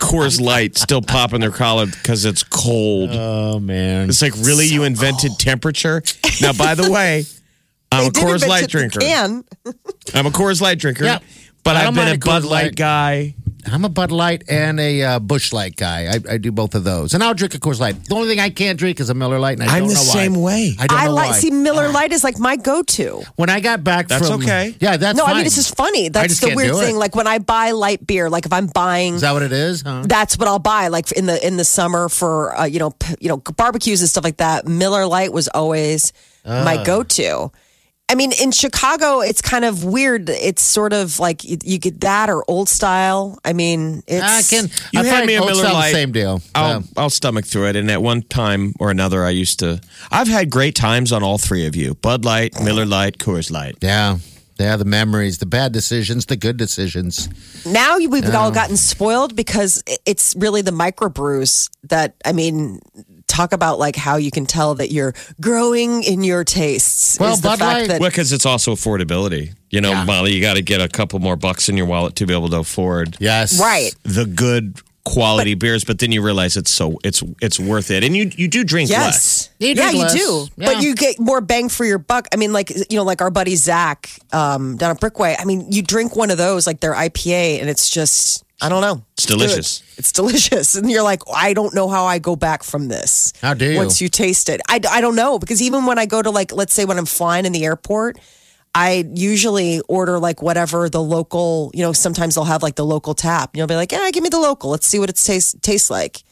Coors 0.00 0.40
Light 0.40 0.76
still 0.78 1.02
popping 1.02 1.40
their 1.40 1.50
collar 1.50 1.86
because 1.86 2.24
it's 2.24 2.42
cold. 2.42 3.10
Oh, 3.12 3.58
man. 3.58 4.08
it's 4.08 4.22
like, 4.22 4.34
really? 4.38 4.66
you 4.66 4.84
invented 4.84 5.32
temperature? 5.38 6.02
Now, 6.40 6.52
by 6.52 6.74
the 6.74 6.90
way, 6.90 7.24
I'm 7.92 8.06
a 8.08 8.10
Did 8.10 8.24
Coors 8.24 8.46
Light 8.46 8.68
drinker. 8.68 9.00
Can. 9.00 9.44
I'm 10.14 10.26
a 10.26 10.30
Coors 10.30 10.60
Light 10.60 10.78
drinker. 10.78 11.04
Yeah. 11.04 11.18
But 11.64 11.76
I 11.76 11.86
I've 11.86 11.94
been 11.94 12.08
a 12.08 12.14
a 12.14 12.18
Bud 12.18 12.44
Light 12.44 12.64
Light. 12.64 12.74
guy. 12.76 13.34
I'm 13.70 13.84
a 13.84 13.88
Bud 13.88 14.10
Light 14.10 14.42
and 14.48 14.80
a 14.80 15.02
uh, 15.04 15.18
Busch 15.20 15.52
Light 15.52 15.76
guy. 15.76 16.12
I, 16.14 16.32
I 16.34 16.36
do 16.38 16.50
both 16.50 16.74
of 16.74 16.82
those, 16.82 17.14
and 17.14 17.22
I'll 17.22 17.32
drink 17.32 17.54
a 17.54 17.60
Coors 17.60 17.78
Light. 17.78 17.94
The 18.06 18.16
only 18.16 18.26
thing 18.26 18.40
I 18.40 18.50
can't 18.50 18.76
drink 18.76 18.98
is 18.98 19.08
a 19.08 19.14
Miller 19.14 19.38
Lite, 19.38 19.60
and 19.60 19.70
I 19.70 19.74
I'm 19.76 19.82
don't 19.84 19.88
the 19.90 19.94
know 19.94 20.00
same 20.00 20.34
why. 20.34 20.40
way. 20.42 20.74
I 20.80 20.86
don't 20.88 20.98
I 20.98 21.04
know 21.04 21.12
like 21.14 21.30
why. 21.30 21.36
see 21.38 21.52
Miller 21.52 21.88
Lite 21.90 22.10
is 22.10 22.24
like 22.24 22.40
my 22.40 22.56
go-to. 22.56 23.22
when 23.36 23.48
I 23.50 23.60
got 23.60 23.84
back 23.84 24.08
That's 24.08 24.28
from 24.28 24.42
okay. 24.42 24.74
yeah, 24.80 24.96
that's 24.96 25.16
no, 25.16 25.24
I 25.24 25.34
mean 25.34 25.46
it's 25.46 25.54
just 25.54 25.76
funny. 25.76 26.06
I 26.06 26.08
That's 26.08 26.28
just 26.30 26.40
the 26.40 26.48
can't 26.48 26.56
weird 26.56 26.72
do 26.72 26.78
thing. 26.80 26.96
It. 26.96 26.98
Like 26.98 27.14
when 27.14 27.28
I 27.28 27.38
buy 27.38 27.70
light 27.70 28.04
beer, 28.04 28.28
like 28.28 28.46
if 28.46 28.52
I'm 28.52 28.66
buying 28.66 29.14
Is 29.14 29.20
that 29.20 29.30
what 29.30 29.42
it 29.42 29.52
is? 29.52 29.82
Huh? 29.82 30.02
that's 30.06 30.36
what 30.36 30.48
I'll 30.48 30.58
buy. 30.58 30.88
Like 30.88 31.12
in 31.12 31.26
the 31.26 31.46
in 31.46 31.56
the 31.56 31.64
summer 31.64 32.08
for 32.08 32.58
uh, 32.58 32.64
you 32.64 32.80
know 32.80 32.90
p- 32.90 33.14
you 33.20 33.28
know 33.28 33.36
barbecues 33.36 34.00
and 34.00 34.10
stuff 34.10 34.24
like 34.24 34.38
that. 34.38 34.66
Miller 34.66 35.06
Lite 35.06 35.32
was 35.32 35.46
always 35.46 36.12
Ah. 36.44 36.64
my 36.64 36.82
go 36.82 37.04
to. 37.04 37.52
I 38.12 38.14
mean, 38.14 38.32
in 38.42 38.50
Chicago, 38.50 39.20
it's 39.20 39.40
kind 39.40 39.64
of 39.64 39.84
weird. 39.84 40.28
It's 40.28 40.60
sort 40.60 40.92
of 40.92 41.18
like 41.18 41.44
you, 41.44 41.56
you 41.64 41.78
get 41.78 42.02
that 42.02 42.28
or 42.28 42.44
old 42.46 42.68
style. 42.68 43.38
I 43.42 43.54
mean, 43.54 44.02
it's 44.06 44.22
I 44.22 44.42
can. 44.42 44.68
You 44.92 45.00
I 45.00 45.04
hand 45.04 45.16
find 45.16 45.26
me 45.26 45.34
a 45.36 45.40
Miller 45.40 45.54
Style 45.54 45.68
the 45.68 45.72
Lite. 45.72 45.92
Same 45.94 46.12
deal. 46.12 46.42
I'll 46.54 46.76
Um, 46.76 46.88
I'll 46.94 47.08
stomach 47.08 47.46
through 47.46 47.68
it. 47.68 47.76
And 47.76 47.90
at 47.90 48.02
one 48.02 48.20
time 48.20 48.74
or 48.78 48.90
another, 48.90 49.24
I 49.24 49.30
used 49.30 49.60
to. 49.60 49.80
I've 50.10 50.28
had 50.28 50.50
great 50.50 50.74
times 50.74 51.10
on 51.10 51.22
all 51.22 51.38
three 51.38 51.66
of 51.66 51.74
you: 51.74 51.94
Bud 51.94 52.26
Light, 52.26 52.52
Miller 52.62 52.84
Lite, 52.84 53.16
Coors 53.16 53.50
Light. 53.50 53.78
yeah, 53.80 54.18
yeah. 54.58 54.76
The 54.76 54.84
memories, 54.84 55.38
the 55.38 55.46
bad 55.46 55.72
decisions, 55.72 56.26
the 56.26 56.36
good 56.36 56.58
decisions. 56.58 57.30
now 57.64 57.96
we've 57.96 58.34
all 58.34 58.50
gotten 58.50 58.76
spoiled 58.76 59.34
because 59.34 59.82
it's 60.04 60.34
really 60.36 60.60
the 60.60 60.70
microbrews 60.70 61.70
that 61.84 62.14
I 62.26 62.32
mean. 62.34 62.80
Talk 63.32 63.54
about 63.54 63.78
like 63.78 63.96
how 63.96 64.16
you 64.16 64.30
can 64.30 64.44
tell 64.44 64.74
that 64.74 64.92
you're 64.92 65.14
growing 65.40 66.02
in 66.02 66.22
your 66.22 66.44
tastes. 66.44 67.18
Well, 67.18 67.34
the 67.36 67.42
Bud 67.48 67.58
fact 67.60 67.78
Light- 67.80 67.88
that 67.88 68.00
Well, 68.02 68.10
because 68.10 68.30
it's 68.30 68.44
also 68.44 68.74
affordability. 68.74 69.54
You 69.70 69.80
know, 69.80 69.92
Yeah. 69.92 70.04
Molly, 70.04 70.34
you 70.34 70.42
got 70.42 70.54
to 70.56 70.62
get 70.62 70.82
a 70.82 70.88
couple 70.88 71.18
more 71.18 71.34
bucks 71.36 71.70
in 71.70 71.76
your 71.78 71.86
wallet 71.86 72.14
to 72.16 72.26
be 72.26 72.34
able 72.34 72.50
to 72.50 72.58
afford 72.58 73.16
Yes, 73.20 73.58
right. 73.58 73.90
the 74.02 74.26
good 74.26 74.78
quality 75.04 75.54
beers. 75.54 75.82
But 75.82 75.98
then 75.98 76.12
you 76.12 76.20
realize 76.22 76.58
it's 76.58 76.70
so 76.70 76.98
it's 77.02 77.22
it's 77.40 77.58
worth 77.58 77.90
it, 77.90 78.04
and 78.04 78.14
you 78.14 78.30
you 78.36 78.48
do 78.48 78.64
drink 78.64 78.90
less. 78.90 78.98
Yes. 79.00 79.50
You 79.58 79.68
yeah, 79.68 79.90
drink 79.90 80.12
you 80.12 80.18
do. 80.18 80.46
Yeah. 80.58 80.66
But 80.74 80.82
you 80.82 80.94
get 80.94 81.18
more 81.18 81.40
bang 81.40 81.70
for 81.70 81.84
your 81.86 81.98
buck. 81.98 82.28
I 82.32 82.36
mean, 82.36 82.52
like, 82.52 82.68
you 82.90 82.98
know, 82.98 83.02
like 83.02 83.22
our 83.22 83.30
buddy 83.30 83.56
Zach 83.56 84.10
um, 84.32 84.76
down 84.76 84.90
at 84.90 85.00
Brickway. 85.00 85.36
I 85.38 85.44
mean, 85.46 85.72
you 85.72 85.80
drink 85.82 86.16
one 86.16 86.30
of 86.30 86.36
those, 86.38 86.66
like 86.66 86.80
their 86.80 86.92
IPA, 86.94 87.60
and 87.60 87.70
it's 87.70 87.88
just, 87.88 88.44
I 88.62 88.68
don't 88.68 88.80
know. 88.80 89.04
It's 89.14 89.26
delicious. 89.26 89.78
Good. 89.80 89.98
It's 89.98 90.12
delicious. 90.12 90.74
And 90.82 90.90
you're 90.90 91.02
like, 91.02 91.22
I 91.34 91.52
don't 91.54 91.74
know 91.74 91.88
how 91.88 92.04
I 92.06 92.18
go 92.18 92.36
back 92.36 92.62
from 92.62 92.88
this. 92.88 93.32
How 93.42 93.54
do 93.54 93.70
you? 93.72 93.76
Once 93.78 94.00
you 94.00 94.08
taste 94.08 94.48
it. 94.48 94.60
I, 94.68 94.80
I 94.88 95.00
don't 95.00 95.16
know. 95.16 95.38
Because 95.38 95.60
even 95.62 95.86
when 95.86 95.98
I 95.98 96.06
go 96.06 96.22
to, 96.22 96.30
like, 96.30 96.52
let's 96.52 96.72
say 96.72 96.84
when 96.84 96.98
I'm 96.98 97.06
flying 97.06 97.44
in 97.44 97.52
the 97.52 97.64
airport, 97.64 98.18
I 98.74 99.04
usually 99.14 99.80
order 99.88 100.18
like 100.18 100.40
whatever 100.40 100.88
the 100.88 101.02
local, 101.02 101.70
you 101.74 101.82
know, 101.82 101.92
sometimes 101.92 102.34
they'll 102.36 102.44
have 102.44 102.62
like 102.62 102.76
the 102.76 102.86
local 102.86 103.12
tap. 103.14 103.54
You'll 103.56 103.66
be 103.66 103.74
like, 103.74 103.92
yeah, 103.92 104.10
give 104.12 104.22
me 104.22 104.30
the 104.30 104.40
local. 104.40 104.70
Let's 104.70 104.86
see 104.86 104.98
what 104.98 105.10
it 105.10 105.16
tastes 105.16 105.54
tastes 105.60 105.90
like. 105.90 106.22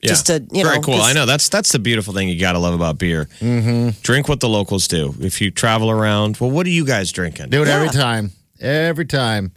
Yeah. 0.00 0.08
Just 0.08 0.26
to 0.28 0.44
you 0.50 0.64
know, 0.64 0.70
very 0.70 0.82
cool. 0.82 0.96
'cause- 0.96 1.10
I 1.10 1.12
know 1.12 1.26
that's 1.26 1.48
that's 1.50 1.70
the 1.70 1.78
beautiful 1.78 2.12
thing 2.14 2.28
you 2.28 2.40
got 2.40 2.52
to 2.52 2.58
love 2.58 2.74
about 2.74 2.98
beer. 2.98 3.28
Mm-hmm. 3.40 4.00
Drink 4.02 4.26
what 4.28 4.40
the 4.40 4.48
locals 4.48 4.88
do. 4.88 5.14
If 5.20 5.40
you 5.40 5.50
travel 5.50 5.90
around, 5.90 6.38
well, 6.38 6.50
what 6.50 6.66
are 6.66 6.70
you 6.70 6.84
guys 6.86 7.12
drinking? 7.12 7.50
Do 7.50 7.62
it 7.62 7.68
every 7.68 7.90
time. 7.90 8.32
Every 8.58 9.04
time. 9.06 9.52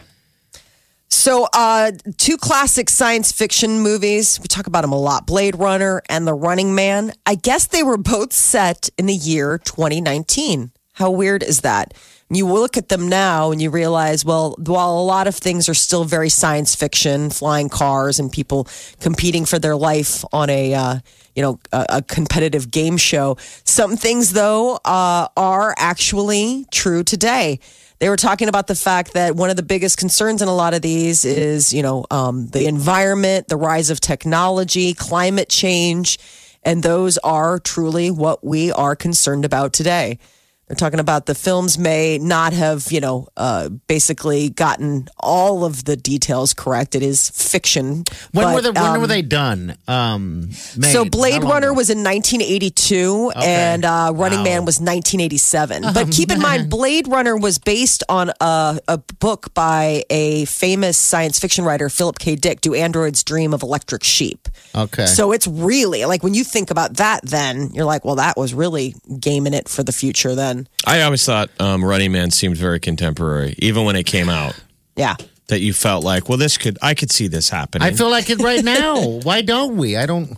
So, 1.16 1.48
uh, 1.54 1.94
two 2.18 2.36
classic 2.36 2.90
science 2.90 3.32
fiction 3.32 3.80
movies. 3.80 4.38
We 4.42 4.48
talk 4.48 4.68
about 4.68 4.82
them 4.82 4.92
a 4.92 5.00
lot 5.00 5.26
Blade 5.26 5.56
Runner 5.56 6.02
and 6.10 6.28
The 6.28 6.34
Running 6.34 6.76
Man. 6.76 7.14
I 7.26 7.36
guess 7.36 7.68
they 7.68 7.84
were 7.84 7.98
both 7.98 8.34
set 8.34 8.90
in 8.98 9.06
the 9.06 9.14
year 9.14 9.58
2019. 9.58 10.72
How 10.92 11.10
weird 11.10 11.42
is 11.42 11.62
that? 11.62 11.94
You 12.30 12.48
look 12.48 12.76
at 12.76 12.90
them 12.90 13.08
now 13.08 13.52
and 13.52 13.62
you 13.62 13.70
realize, 13.70 14.26
well, 14.26 14.56
while 14.60 15.00
a 15.00 15.06
lot 15.06 15.28
of 15.28 15.36
things 15.36 15.70
are 15.70 15.74
still 15.74 16.04
very 16.04 16.30
science 16.30 16.76
fiction, 16.76 17.30
flying 17.30 17.70
cars 17.70 18.20
and 18.20 18.30
people 18.30 18.68
competing 19.00 19.46
for 19.46 19.58
their 19.58 19.76
life 19.78 20.26
on 20.34 20.50
a, 20.50 20.74
uh, 20.74 21.00
you 21.34 21.42
know, 21.42 21.60
a, 21.72 21.86
a 21.90 22.02
competitive 22.02 22.72
game 22.72 22.98
show, 22.98 23.38
some 23.64 23.96
things 23.96 24.34
though 24.34 24.80
uh, 24.84 25.30
are 25.38 25.74
actually 25.78 26.66
true 26.72 27.04
today. 27.04 27.60
They 28.00 28.10
were 28.10 28.18
talking 28.18 28.50
about 28.50 28.68
the 28.68 28.76
fact 28.76 29.14
that 29.14 29.36
one 29.36 29.50
of 29.50 29.56
the 29.56 29.64
biggest 29.64 29.98
concerns 29.98 30.42
in 30.42 30.48
a 30.48 30.56
lot 30.56 30.74
of 30.74 30.82
these 30.82 31.24
is, 31.24 31.74
you 31.74 31.82
know, 31.82 32.06
um, 32.12 32.48
the 32.48 32.68
environment, 32.68 33.48
the 33.48 33.56
rise 33.56 33.90
of 33.90 34.02
technology, 34.02 34.94
climate 34.94 35.48
change, 35.48 36.20
and 36.64 36.84
those 36.84 37.18
are 37.20 37.58
truly 37.58 38.12
what 38.12 38.44
we 38.44 38.72
are 38.72 38.96
concerned 38.96 39.46
about 39.46 39.72
today. 39.72 40.20
They're 40.68 40.76
talking 40.76 41.00
about 41.00 41.28
the 41.28 41.36
films 41.36 41.78
may 41.78 42.18
not 42.18 42.52
have, 42.54 42.92
you 42.92 43.00
know, 43.00 43.28
uh, 43.38 43.70
basically 43.70 44.50
gotten 44.50 45.08
all 45.20 45.64
of 45.64 45.86
the 45.86 45.96
details 45.96 46.56
correct. 46.56 46.96
It 46.96 47.04
is 47.04 47.30
fiction. 47.30 48.04
When 48.32 48.46
but, 48.46 48.56
were 48.56 48.62
the, 48.62 48.74
when 48.74 48.84
um, 48.84 49.02
were 49.02 49.06
they 49.06 49.22
done? 49.22 49.78
Um, 49.88 50.52
so 50.52 51.06
Blade 51.06 51.44
Runner 51.44 51.72
was 51.72 51.92
in 51.92 52.00
1982 52.00 53.32
and 53.36 53.86
uh, 53.86 54.12
Running 54.16 54.40
Wow. 54.40 54.44
Man 54.44 54.66
was 54.66 54.80
1987. 54.80 55.84
but 55.94 56.12
keep 56.12 56.32
in 56.32 56.42
mind, 56.42 56.72
Blade 56.72 57.08
Runner 57.08 57.38
was 57.38 57.60
based 57.60 58.04
on 58.10 58.32
a, 58.42 58.80
a 58.88 58.98
book 59.20 59.54
by 59.54 60.04
a 60.10 60.46
famous 60.46 60.98
science 60.98 61.38
fiction 61.38 61.64
writer, 61.64 61.90
Philip 61.90 62.18
K. 62.18 62.36
Dick, 62.36 62.62
Do 62.62 62.74
Androids 62.74 63.24
Dream 63.24 63.54
of 63.54 63.62
Electric 63.62 64.04
Sheep? 64.04 64.48
Okay. 64.74 65.06
So 65.06 65.32
it's 65.32 65.46
really 65.46 66.06
like 66.06 66.24
when 66.24 66.34
you 66.34 66.44
think 66.44 66.72
about 66.72 66.96
that, 66.96 67.22
then 67.24 67.70
you're 67.74 67.86
like, 67.86 68.04
well, 68.04 68.16
that 68.16 68.36
was 68.36 68.54
really 68.56 68.96
gaming 69.20 69.54
it 69.54 69.70
for 69.70 69.84
the 69.84 69.92
future 69.92 70.34
then. 70.34 70.55
I 70.86 71.02
always 71.02 71.26
thought 71.26 71.50
um, 71.60 71.84
Running 71.84 72.12
Man 72.12 72.32
seemed 72.32 72.58
very 72.58 72.80
contemporary, 72.80 73.56
even 73.60 73.86
when 73.86 73.96
it 73.96 74.04
came 74.06 74.30
out. 74.30 74.60
Yeah. 74.96 75.16
That 75.48 75.60
you 75.60 75.74
felt 75.74 76.04
like, 76.04 76.28
well, 76.28 76.38
this 76.38 76.58
could 76.58 76.78
I 76.82 76.94
could 76.96 77.12
see 77.12 77.28
this 77.28 77.50
happening. 77.50 77.88
I 77.88 77.92
feel 77.92 78.10
like 78.10 78.30
it 78.30 78.42
right 78.42 78.64
now. 78.64 79.00
Why 79.24 79.42
don't 79.42 79.78
we? 79.78 79.96
I 79.96 80.06
don't 80.08 80.38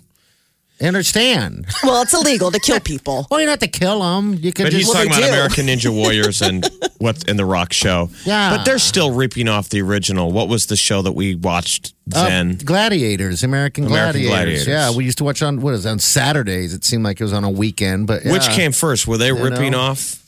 understand. 0.82 1.66
Well, 1.84 2.02
it's 2.02 2.14
illegal 2.14 2.52
to 2.52 2.60
kill 2.60 2.80
people. 2.80 3.26
Well, 3.32 3.40
you 3.40 3.46
don't 3.46 3.54
have 3.62 3.72
to 3.72 3.80
kill 3.80 4.00
them. 4.02 4.34
You 4.36 4.52
can 4.52 4.66
But 4.66 4.72
just 4.72 4.78
he's 4.80 4.88
Well, 4.88 4.96
talking 5.06 5.12
about 5.12 5.22
do. 5.22 5.28
American 5.34 5.68
Ninja 5.68 5.94
Warriors 5.94 6.42
and 6.42 6.64
what 7.00 7.28
in 7.30 7.38
the 7.38 7.46
Rock 7.46 7.74
show. 7.74 8.10
Yeah. 8.26 8.56
But 8.58 8.64
they're 8.66 8.80
still 8.80 9.12
ripping 9.12 9.48
off 9.48 9.70
the 9.70 9.82
original. 9.82 10.32
What 10.32 10.48
was 10.48 10.66
the 10.68 10.76
show 10.76 11.02
that 11.02 11.12
we 11.14 11.36
watched 11.36 11.94
Uh, 12.14 12.28
then? 12.28 12.58
Gladiators, 12.64 13.44
American, 13.44 13.86
American 13.86 14.22
Gladiators. 14.24 14.66
Gladiators. 14.66 14.68
Yeah, 14.68 14.96
we 14.96 15.06
used 15.06 15.18
to 15.20 15.24
watch 15.24 15.42
on 15.42 15.62
what 15.62 15.74
is 15.74 15.86
it, 15.86 15.90
on 15.90 16.00
Saturdays. 16.00 16.74
It 16.74 16.84
seemed 16.84 17.04
like 17.04 17.20
it 17.20 17.24
was 17.24 17.34
on 17.34 17.44
a 17.44 17.50
weekend, 17.50 18.08
but 18.08 18.24
Which 18.26 18.48
came 18.50 18.72
first? 18.72 19.08
Were 19.08 19.18
they 19.18 19.32
ripping 19.32 19.72
know. 19.72 19.80
off 19.80 20.24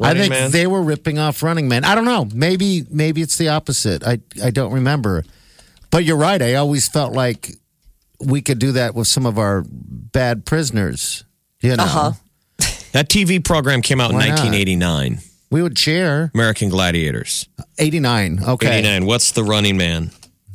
I 0.00 0.14
think 0.14 0.30
Man? 0.30 0.50
they 0.50 0.66
were 0.66 0.82
ripping 0.82 1.18
off 1.18 1.42
Running 1.42 1.68
Man. 1.68 1.84
I 1.84 1.94
don't 1.94 2.06
know. 2.06 2.26
Maybe 2.34 2.84
maybe 2.90 3.20
it's 3.20 3.36
the 3.36 3.48
opposite. 3.50 4.02
I 4.04 4.18
I 4.42 4.50
don't 4.50 4.72
remember. 4.72 5.22
But 5.90 6.04
you're 6.04 6.16
right. 6.16 6.40
I 6.40 6.54
always 6.54 6.88
felt 6.88 7.12
like 7.12 7.50
we 8.18 8.40
could 8.40 8.58
do 8.58 8.72
that 8.72 8.94
with 8.94 9.06
some 9.06 9.26
of 9.26 9.36
our 9.38 9.64
bad 9.68 10.46
prisoners. 10.46 11.24
You 11.60 11.76
know, 11.76 11.84
Uh-huh. 11.84 12.12
that 12.92 13.10
TV 13.10 13.38
program 13.44 13.82
came 13.82 14.00
out 14.00 14.10
in 14.10 14.16
1989. 14.16 15.12
not? 15.14 15.22
1989. 15.52 15.58
we 15.58 15.62
would 15.62 15.76
cheer. 15.76 16.30
American 16.34 16.68
Gladiators. 16.68 17.48
89. 17.78 18.40
Okay. 18.48 18.78
89. 18.78 19.06
What's 19.06 19.32
the 19.32 19.44
Running 19.44 19.76
Man? 19.76 20.10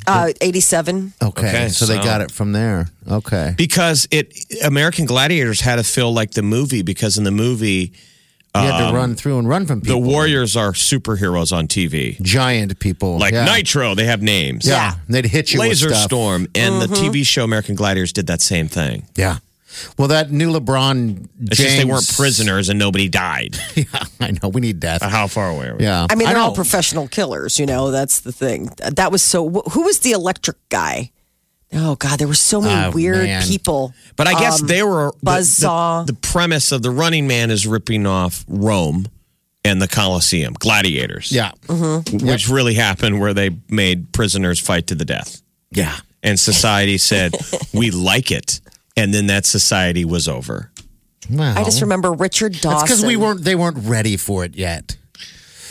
Uh, 0.05 0.31
87. 0.39 1.13
Okay. 1.21 1.47
Okay, 1.49 1.67
so, 1.69 1.85
they 1.85 1.97
so- 1.97 2.03
got 2.03 2.21
it 2.21 2.31
from 2.31 2.53
there. 2.53 2.87
Okay. 3.09 3.53
Because 3.57 4.07
it 4.11 4.33
American 4.63 5.05
Gladiators 5.05 5.59
had 5.61 5.75
to 5.77 5.83
feel 5.83 6.13
like 6.13 6.31
the 6.31 6.41
movie 6.43 6.81
because 6.81 7.17
in 7.17 7.23
the 7.25 7.31
movie 7.31 7.91
You 8.55 8.61
had 8.63 8.87
to 8.89 8.95
run 8.95 9.15
through 9.15 9.37
and 9.39 9.47
run 9.49 9.65
from 9.67 9.79
Um, 9.79 9.83
the 9.83 9.97
warriors 9.97 10.55
are 10.55 10.71
superheroes 10.71 11.51
on 11.51 11.67
TV. 11.67 12.19
giant 12.21 12.79
people. 12.79 13.19
Like 13.19 13.33
yeah. 13.33 13.45
Nitro, 13.45 13.93
they 13.95 14.05
have 14.05 14.21
names. 14.21 14.65
Yeah. 14.65 14.93
They'd 15.09 15.25
hit 15.25 15.53
you 15.53 15.59
Laser 15.59 15.87
with 15.89 15.95
stuff. 15.97 16.07
Storm 16.09 16.47
and 16.55 16.81
the 16.81 16.87
Mm-hmm. 16.87 17.05
TV 17.11 17.25
show 17.25 17.43
American 17.43 17.75
Gladiators 17.75 18.13
did 18.13 18.27
that 18.27 18.41
same 18.41 18.67
thing. 18.69 19.05
Yeah. 19.15 19.37
Well, 19.97 20.07
that 20.09 20.31
new 20.31 20.51
LeBron 20.53 21.15
James. 21.15 21.29
It's 21.51 21.57
just 21.59 21.77
they 21.77 21.85
weren't 21.85 22.07
prisoners 22.15 22.69
and 22.69 22.79
nobody 22.79 23.09
died. 23.09 23.57
Yeah, 23.75 23.85
I 24.19 24.31
know. 24.31 24.49
We 24.49 24.61
need 24.61 24.79
death. 24.79 25.01
How 25.03 25.27
far 25.27 25.49
away 25.51 25.67
are 25.67 25.75
we? 25.77 25.83
Yeah. 25.83 26.07
I 26.09 26.15
mean, 26.15 26.27
they're 26.27 26.37
all 26.37 26.55
professional 26.55 27.07
killers, 27.07 27.59
you 27.59 27.65
know, 27.65 27.91
that's 27.91 28.21
the 28.21 28.31
thing. 28.31 28.69
That 28.95 29.11
was 29.11 29.21
so, 29.21 29.49
who 29.49 29.83
was 29.83 29.99
the 29.99 30.11
electric 30.13 30.57
guy? 30.69 31.11
Oh, 31.73 31.95
God, 31.95 32.17
there 32.17 32.27
were 32.27 32.33
so 32.33 32.61
many 32.61 32.87
Oh, 32.87 32.91
weird 32.91 33.25
man. 33.25 33.43
people. 33.43 33.93
But 34.15 34.27
I 34.27 34.39
guess 34.39 34.61
Um, 34.61 34.67
they 34.67 34.81
were 34.83 35.11
the- 35.21 35.31
Buzzsaw. 35.31 36.05
The, 36.07 36.13
the 36.13 36.19
premise 36.19 36.71
of 36.71 36.81
the 36.81 36.89
Running 36.91 37.27
Man 37.27 37.51
is 37.51 37.67
ripping 37.67 38.05
off 38.07 38.45
Rome 38.47 39.07
and 39.65 39.81
the 39.81 39.87
Colosseum, 39.87 40.53
gladiators. 40.53 41.31
Yeah. 41.31 41.51
which 42.11 42.47
really 42.49 42.73
happened 42.75 43.19
where 43.19 43.33
they 43.33 43.51
made 43.69 44.11
prisoners 44.13 44.59
fight 44.59 44.87
to 44.87 44.95
the 44.95 45.05
death. 45.05 45.41
Yeah. 45.71 45.95
And 46.23 46.39
society 46.39 46.97
said, 46.97 47.33
we 47.73 47.91
like 47.91 48.31
it. 48.31 48.59
And 48.97 49.13
then 49.13 49.27
that 49.27 49.45
society 49.45 50.03
was 50.03 50.27
over. 50.27 50.71
Well, 51.29 51.57
I 51.57 51.63
just 51.63 51.81
remember 51.81 52.11
Richard 52.11 52.53
Dawson. 52.53 52.71
That's 52.71 52.83
because 52.83 53.05
we 53.05 53.15
weren't. 53.15 53.43
They 53.43 53.55
weren't 53.55 53.77
ready 53.87 54.17
for 54.17 54.43
it 54.43 54.55
yet. 54.55 54.97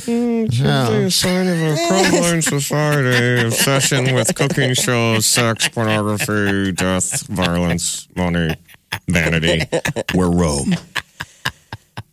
Mm, 0.02 0.46
a 1.06 1.10
sign 1.10 1.48
of 1.48 1.60
a 1.60 1.76
crumbling 1.88 2.42
society, 2.42 3.46
obsession 3.46 4.14
with 4.14 4.34
cooking 4.36 4.74
shows, 4.74 5.26
sex, 5.26 5.68
pornography, 5.68 6.72
death, 6.72 7.26
violence, 7.26 8.06
money, 8.14 8.54
vanity. 9.08 9.62
We're 10.14 10.30
Rome. 10.30 10.74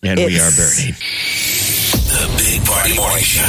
And 0.01 0.19
we 0.19 0.39
are 0.39 0.51
burning. 0.51 0.95
The 2.09 2.33
Big 2.37 2.65
Party 2.65 2.95
Morning 2.95 3.23
Show. 3.23 3.43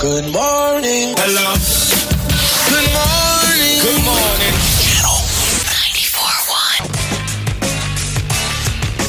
Good 0.00 0.32
morning. 0.32 1.14
Hello. 1.16 1.54
Good 2.68 2.88
morning. 2.92 3.80
Good 3.82 4.04
morning. 4.04 4.79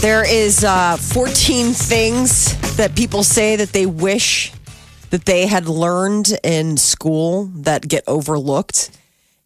There 0.02 0.28
is 0.28 0.64
uh, 0.64 0.98
14 0.98 1.74
things 1.74 2.76
that 2.78 2.96
people 2.96 3.24
say 3.24 3.56
that 3.58 3.72
they 3.72 3.86
wish 3.86 4.52
that 5.12 5.26
they 5.26 5.46
had 5.46 5.68
learned 5.68 6.32
in 6.44 6.78
school 6.78 7.46
that 7.58 7.88
get 7.88 8.04
overlooked. 8.08 8.98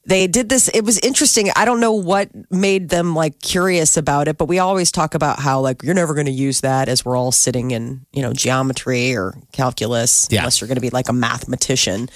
They 0.05 0.27
did 0.27 0.47
this. 0.47 0.69
It 0.69 0.85
was 0.85 0.97
interesting. 0.99 1.49
I 1.57 1.65
don't 1.65 1.81
know 1.81 1.91
what 1.91 2.29
made 2.49 2.87
them 2.87 3.13
like 3.15 3.41
curious 3.41 3.97
about 3.97 4.29
it, 4.29 4.37
but 4.37 4.45
we 4.45 4.59
always 4.59 4.91
talk 4.93 5.13
about 5.13 5.39
how 5.39 5.59
like 5.59 5.83
you're 5.83 5.93
never 5.95 6.13
going 6.13 6.27
to 6.27 6.31
use 6.31 6.61
that 6.61 6.87
as 6.87 7.03
we're 7.03 7.17
all 7.17 7.33
sitting 7.33 7.71
in 7.71 8.05
you 8.13 8.21
know 8.21 8.31
geometry 8.31 9.13
or 9.15 9.33
calculus 9.51 10.27
Yeah. 10.31 10.39
unless 10.39 10.61
you're 10.61 10.67
going 10.69 10.75
to 10.77 10.81
be 10.81 10.91
like 10.91 11.09
a 11.09 11.13
mathematician. 11.13 12.07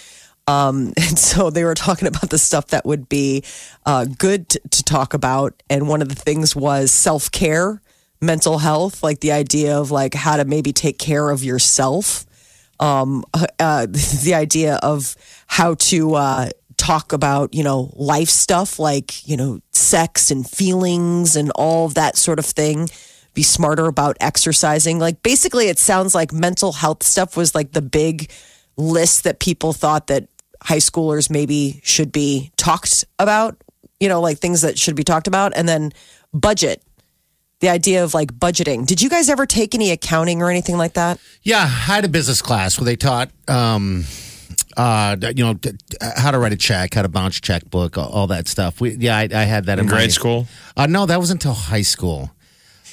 Um, 0.48 0.94
and 0.98 1.20
so 1.20 1.50
they 1.50 1.66
were 1.66 1.76
talking 1.76 2.08
about 2.08 2.30
the 2.30 2.38
stuff 2.38 2.68
that 2.68 2.86
would 2.86 3.10
be 3.10 3.44
uh, 3.86 4.06
good 4.06 4.48
t- 4.50 4.60
to 4.72 4.84
talk 4.84 5.14
about. 5.14 5.62
And 5.70 5.90
one 5.90 6.02
of 6.02 6.08
the 6.10 6.16
things 6.16 6.56
was 6.56 6.92
self 6.92 7.32
care, 7.32 7.82
mental 8.22 8.58
health, 8.58 9.02
like 9.04 9.20
the 9.20 9.32
idea 9.32 9.78
of 9.78 9.92
like 9.92 10.14
how 10.14 10.38
to 10.38 10.46
maybe 10.46 10.74
take 10.74 10.98
care 10.98 11.30
of 11.30 11.44
yourself. 11.44 12.26
Um, 12.80 13.26
uh, 13.60 13.86
the 14.24 14.34
idea 14.36 14.76
of 14.82 15.16
how 15.48 15.76
to 15.76 16.16
uh, 16.16 16.50
talk 16.78 17.14
about, 17.14 17.54
you 17.54 17.64
know, 17.64 17.92
life 17.96 18.30
stuff 18.30 18.80
like, 18.80 19.28
you 19.28 19.38
know, 19.38 19.60
sex 19.72 20.32
and 20.32 20.50
feelings 20.50 21.36
and 21.36 21.52
all 21.52 21.90
that 21.90 22.18
sort 22.18 22.40
of 22.40 22.46
thing. 22.46 22.90
Be 23.34 23.44
smarter 23.44 23.86
about 23.86 24.18
exercising. 24.20 25.00
Like 25.00 25.22
basically, 25.22 25.68
it 25.68 25.78
sounds 25.78 26.16
like 26.16 26.34
mental 26.34 26.72
health 26.72 27.04
stuff 27.04 27.38
was 27.38 27.54
like 27.54 27.74
the 27.74 27.82
big 27.82 28.32
list 28.76 29.26
that 29.26 29.40
people 29.40 29.74
thought 29.74 30.08
that 30.08 30.28
high 30.62 30.78
schoolers 30.78 31.30
maybe 31.30 31.80
should 31.84 32.12
be 32.12 32.52
talked 32.58 33.06
about, 33.18 33.62
you 34.00 34.10
know, 34.10 34.22
like 34.22 34.40
things 34.40 34.62
that 34.62 34.80
should 34.80 34.96
be 34.96 35.04
talked 35.04 35.28
about. 35.28 35.54
And 35.56 35.68
then 35.68 35.92
budget, 36.34 36.82
the 37.60 37.70
idea 37.70 38.04
of 38.04 38.14
like 38.14 38.34
budgeting. 38.34 38.86
Did 38.86 39.02
you 39.02 39.10
guys 39.10 39.30
ever 39.30 39.46
take 39.46 39.76
any 39.76 39.92
accounting 39.92 40.42
or 40.42 40.50
anything 40.50 40.78
like 40.78 40.94
that? 40.94 41.20
Yeah, 41.44 41.58
I 41.60 41.66
had 41.68 42.06
a 42.06 42.10
business 42.10 42.42
class 42.42 42.80
where 42.80 42.86
they 42.86 42.96
taught, 42.96 43.30
um, 43.48 44.06
uh, 44.78 45.18
you 45.36 45.44
know, 45.44 45.56
how 46.18 46.32
to 46.32 46.40
write 46.40 46.54
a 46.54 46.58
check, 46.58 46.94
how 46.94 47.02
to 47.02 47.10
bounce 47.10 47.38
a 47.38 47.42
checkbook, 47.42 47.98
all, 47.98 48.10
all 48.10 48.28
that 48.28 48.48
stuff. 48.48 48.80
We, 48.80 48.92
yeah, 48.92 49.18
I, 49.18 49.24
I 49.24 49.44
had 49.44 49.66
that 49.66 49.74
in, 49.80 49.86
In 49.86 49.92
my- 49.92 49.98
grade 49.98 50.12
school? 50.12 50.48
Uh, 50.78 50.86
no, 50.86 51.06
that 51.06 51.20
was 51.20 51.32
until 51.32 51.54
high 51.54 51.82
school. 51.82 52.32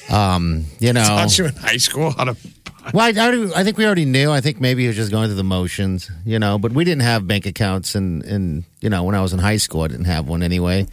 Um, 0.09 0.65
you 0.79 0.93
know, 0.93 1.03
Taught 1.03 1.37
you 1.37 1.45
in 1.45 1.55
high 1.55 1.77
school 1.77 2.11
how 2.11 2.25
to. 2.25 2.37
well, 2.93 3.05
I, 3.05 3.09
I, 3.09 3.59
I 3.59 3.63
think 3.65 3.77
we 3.77 3.85
already 3.85 4.05
knew. 4.05 4.31
I 4.31 4.39
think 4.39 4.61
maybe 4.61 4.85
it 4.85 4.87
was 4.87 4.95
just 4.95 5.11
going 5.11 5.27
through 5.27 5.35
the 5.35 5.43
motions, 5.43 6.09
you 6.25 6.39
know. 6.39 6.57
But 6.57 6.71
we 6.71 6.85
didn't 6.85 7.01
have 7.01 7.27
bank 7.27 7.45
accounts, 7.45 7.93
and 7.93 8.23
and 8.23 8.63
you 8.79 8.89
know, 8.89 9.03
when 9.03 9.15
I 9.15 9.21
was 9.21 9.33
in 9.33 9.39
high 9.39 9.57
school, 9.57 9.81
I 9.81 9.87
didn't 9.89 10.05
have 10.05 10.25
one 10.29 10.43
anyway. 10.43 10.87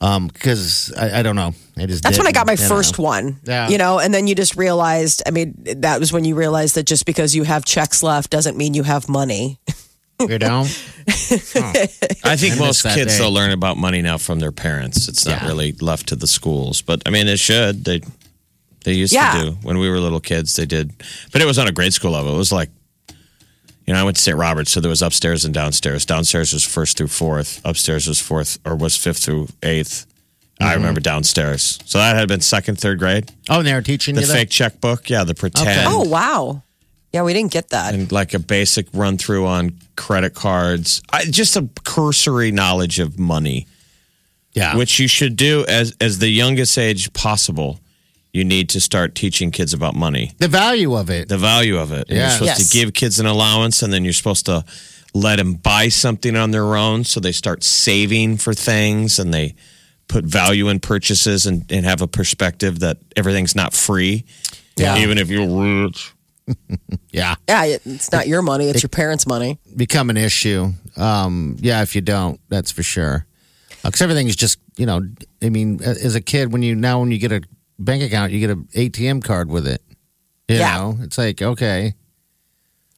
Um, 0.00 0.26
because 0.28 0.92
I, 0.94 1.20
I 1.20 1.22
don't 1.22 1.36
know. 1.36 1.54
I 1.78 1.86
just 1.86 2.02
That's 2.02 2.18
when 2.18 2.26
I 2.26 2.32
got 2.32 2.46
my 2.46 2.54
didn't, 2.56 2.68
first 2.68 2.98
know. 2.98 3.04
one. 3.04 3.40
Yeah. 3.44 3.68
You 3.68 3.78
know, 3.78 3.98
and 3.98 4.12
then 4.12 4.26
you 4.26 4.34
just 4.34 4.54
realized, 4.56 5.22
I 5.26 5.30
mean, 5.30 5.54
that 5.78 6.00
was 6.00 6.12
when 6.12 6.24
you 6.24 6.34
realized 6.34 6.74
that 6.74 6.84
just 6.86 7.06
because 7.06 7.34
you 7.34 7.44
have 7.44 7.64
checks 7.64 8.02
left 8.02 8.30
doesn't 8.30 8.56
mean 8.58 8.74
you 8.74 8.82
have 8.82 9.08
money. 9.08 9.58
You 10.20 10.38
know, 10.38 10.60
I 11.08 12.36
think 12.36 12.54
I 12.54 12.58
most 12.58 12.82
kids 12.84 13.12
day. 13.12 13.18
they'll 13.18 13.30
learn 13.32 13.50
about 13.50 13.76
money 13.76 14.00
now 14.02 14.16
from 14.18 14.38
their 14.38 14.52
parents. 14.52 15.08
It's 15.08 15.26
not 15.26 15.42
Yeah. 15.42 15.48
really 15.48 15.72
left 15.80 16.08
to 16.08 16.16
the 16.16 16.26
schools, 16.26 16.82
but 16.82 17.02
I 17.06 17.10
mean, 17.10 17.28
it 17.28 17.38
should. 17.38 17.84
They 17.84 18.00
they 18.84 18.92
used 18.94 19.12
Yeah. 19.12 19.32
to 19.32 19.44
do 19.50 19.50
when 19.62 19.78
we 19.78 19.90
were 19.90 19.98
little 20.00 20.20
kids. 20.20 20.54
They 20.56 20.64
did, 20.66 20.92
but 21.32 21.42
it 21.42 21.44
was 21.46 21.58
on 21.58 21.66
a 21.68 21.72
grade 21.72 21.92
school 21.92 22.12
level. 22.12 22.34
It 22.34 22.38
was 22.38 22.52
like, 22.52 22.70
you 23.86 23.94
know, 23.94 24.00
I 24.00 24.04
went 24.04 24.16
to 24.16 24.22
St. 24.22 24.36
Roberts, 24.36 24.70
so 24.72 24.80
there 24.80 24.88
was 24.90 25.02
upstairs 25.02 25.44
and 25.44 25.54
downstairs. 25.54 26.04
Downstairs 26.04 26.52
was 26.52 26.64
first 26.64 26.96
through 26.98 27.08
fourth. 27.08 27.60
Upstairs 27.64 28.06
was 28.08 28.20
fourth 28.20 28.58
or 28.64 28.74
was 28.76 28.96
fifth 28.96 29.18
through 29.18 29.46
8th 29.62 30.06
I 30.58 30.64
Mm-hmm. 30.64 30.74
remember 30.76 31.00
downstairs. 31.00 31.78
So 31.84 31.98
that 31.98 32.16
had 32.16 32.28
been 32.28 32.40
second, 32.40 32.80
third 32.80 32.98
grade. 32.98 33.30
oh, 33.50 33.58
and 33.58 33.66
they 33.68 33.74
were 33.74 33.82
teaching 33.82 34.14
The 34.14 34.22
you 34.22 34.26
that? 34.28 34.32
fake 34.32 34.50
checkbook, 34.50 35.10
yeah, 35.10 35.22
the 35.22 35.34
pretend. 35.34 35.68
Okay. 35.68 35.84
Oh, 35.86 36.02
wow. 36.08 36.62
Yeah, 37.12 37.22
we 37.24 37.32
didn't 37.34 37.52
get 37.52 37.68
that. 37.70 37.92
and 37.94 38.10
like 38.10 38.32
a 38.34 38.38
basic 38.38 38.86
run 38.94 39.18
through 39.18 39.46
on 39.46 39.78
credit 39.96 40.34
cards. 40.34 41.02
I, 41.12 41.24
just 41.26 41.56
a 41.56 41.68
cursory 41.84 42.50
knowledge 42.52 42.98
of 43.00 43.18
money, 43.18 43.66
Yeah, 44.54 44.76
which 44.76 44.98
you 44.98 45.08
should 45.08 45.36
do 45.36 45.64
as 45.68 45.94
as 46.00 46.18
the 46.18 46.28
youngest 46.28 46.76
age 46.78 47.12
possible. 47.12 47.78
You 48.36 48.44
need 48.44 48.68
to 48.70 48.80
start 48.80 49.14
teaching 49.14 49.50
kids 49.50 49.72
about 49.72 49.94
money, 49.94 50.32
the 50.38 50.48
value 50.48 50.94
of 50.94 51.08
it. 51.08 51.28
the 51.28 51.38
value 51.38 51.78
of 51.78 51.90
it. 51.90 52.08
And 52.08 52.18
Yeah. 52.18 52.24
You're 52.24 52.30
supposed 52.32 52.58
Yes. 52.60 52.68
to 52.70 52.78
give 52.78 52.92
kids 52.92 53.18
an 53.18 53.24
allowance, 53.26 53.82
and 53.82 53.90
then 53.92 54.04
you're 54.04 54.12
supposed 54.12 54.44
to 54.46 54.62
let 55.14 55.36
them 55.36 55.54
buy 55.54 55.88
something 55.88 56.36
on 56.36 56.50
their 56.50 56.76
own, 56.76 57.04
so 57.04 57.18
they 57.20 57.32
start 57.32 57.64
saving 57.64 58.36
for 58.36 58.52
things 58.52 59.18
and 59.18 59.32
they 59.32 59.54
put 60.08 60.24
value 60.26 60.68
in 60.68 60.78
purchases 60.80 61.46
and, 61.46 61.64
and 61.72 61.86
have 61.86 62.02
a 62.02 62.06
perspective 62.06 62.80
that 62.80 62.98
everything's 63.16 63.54
not 63.56 63.72
free, 63.72 64.24
Yeah. 64.76 64.98
even 64.98 65.16
if 65.18 65.30
you're 65.30 65.48
rich. 65.86 66.12
yeah, 67.10 67.34
Yeah, 67.48 67.64
it's 67.86 68.12
not 68.12 68.28
your 68.28 68.42
money, 68.42 68.68
it's 68.68 68.82
your 68.82 68.90
parents' 68.90 69.26
money. 69.26 69.58
become 69.74 70.10
an 70.10 70.16
issue. 70.18 70.72
Um, 70.96 71.56
yeah, 71.60 71.80
if 71.82 71.94
you 71.94 72.02
don't, 72.02 72.38
that's 72.50 72.70
for 72.70 72.82
sure. 72.82 73.26
Because 73.82 74.02
everything 74.02 74.28
is 74.28 74.36
just, 74.36 74.58
you 74.76 74.84
know, 74.86 75.00
I 75.42 75.48
mean, 75.48 75.80
as 75.82 76.14
a 76.14 76.20
kid, 76.20 76.52
when 76.52 76.62
you 76.62 76.74
now 76.74 77.00
when 77.00 77.10
you 77.10 77.18
get 77.18 77.32
a 77.32 77.40
bank 77.78 78.02
account, 78.02 78.32
you 78.32 78.40
get 78.40 78.50
an 78.50 78.68
ATM 78.74 79.22
card 79.22 79.48
with 79.50 79.66
it. 79.66 79.82
You 80.48 80.56
Yeah. 80.58 80.76
know, 80.76 80.98
it's 81.02 81.18
like 81.18 81.42
okay, 81.42 81.94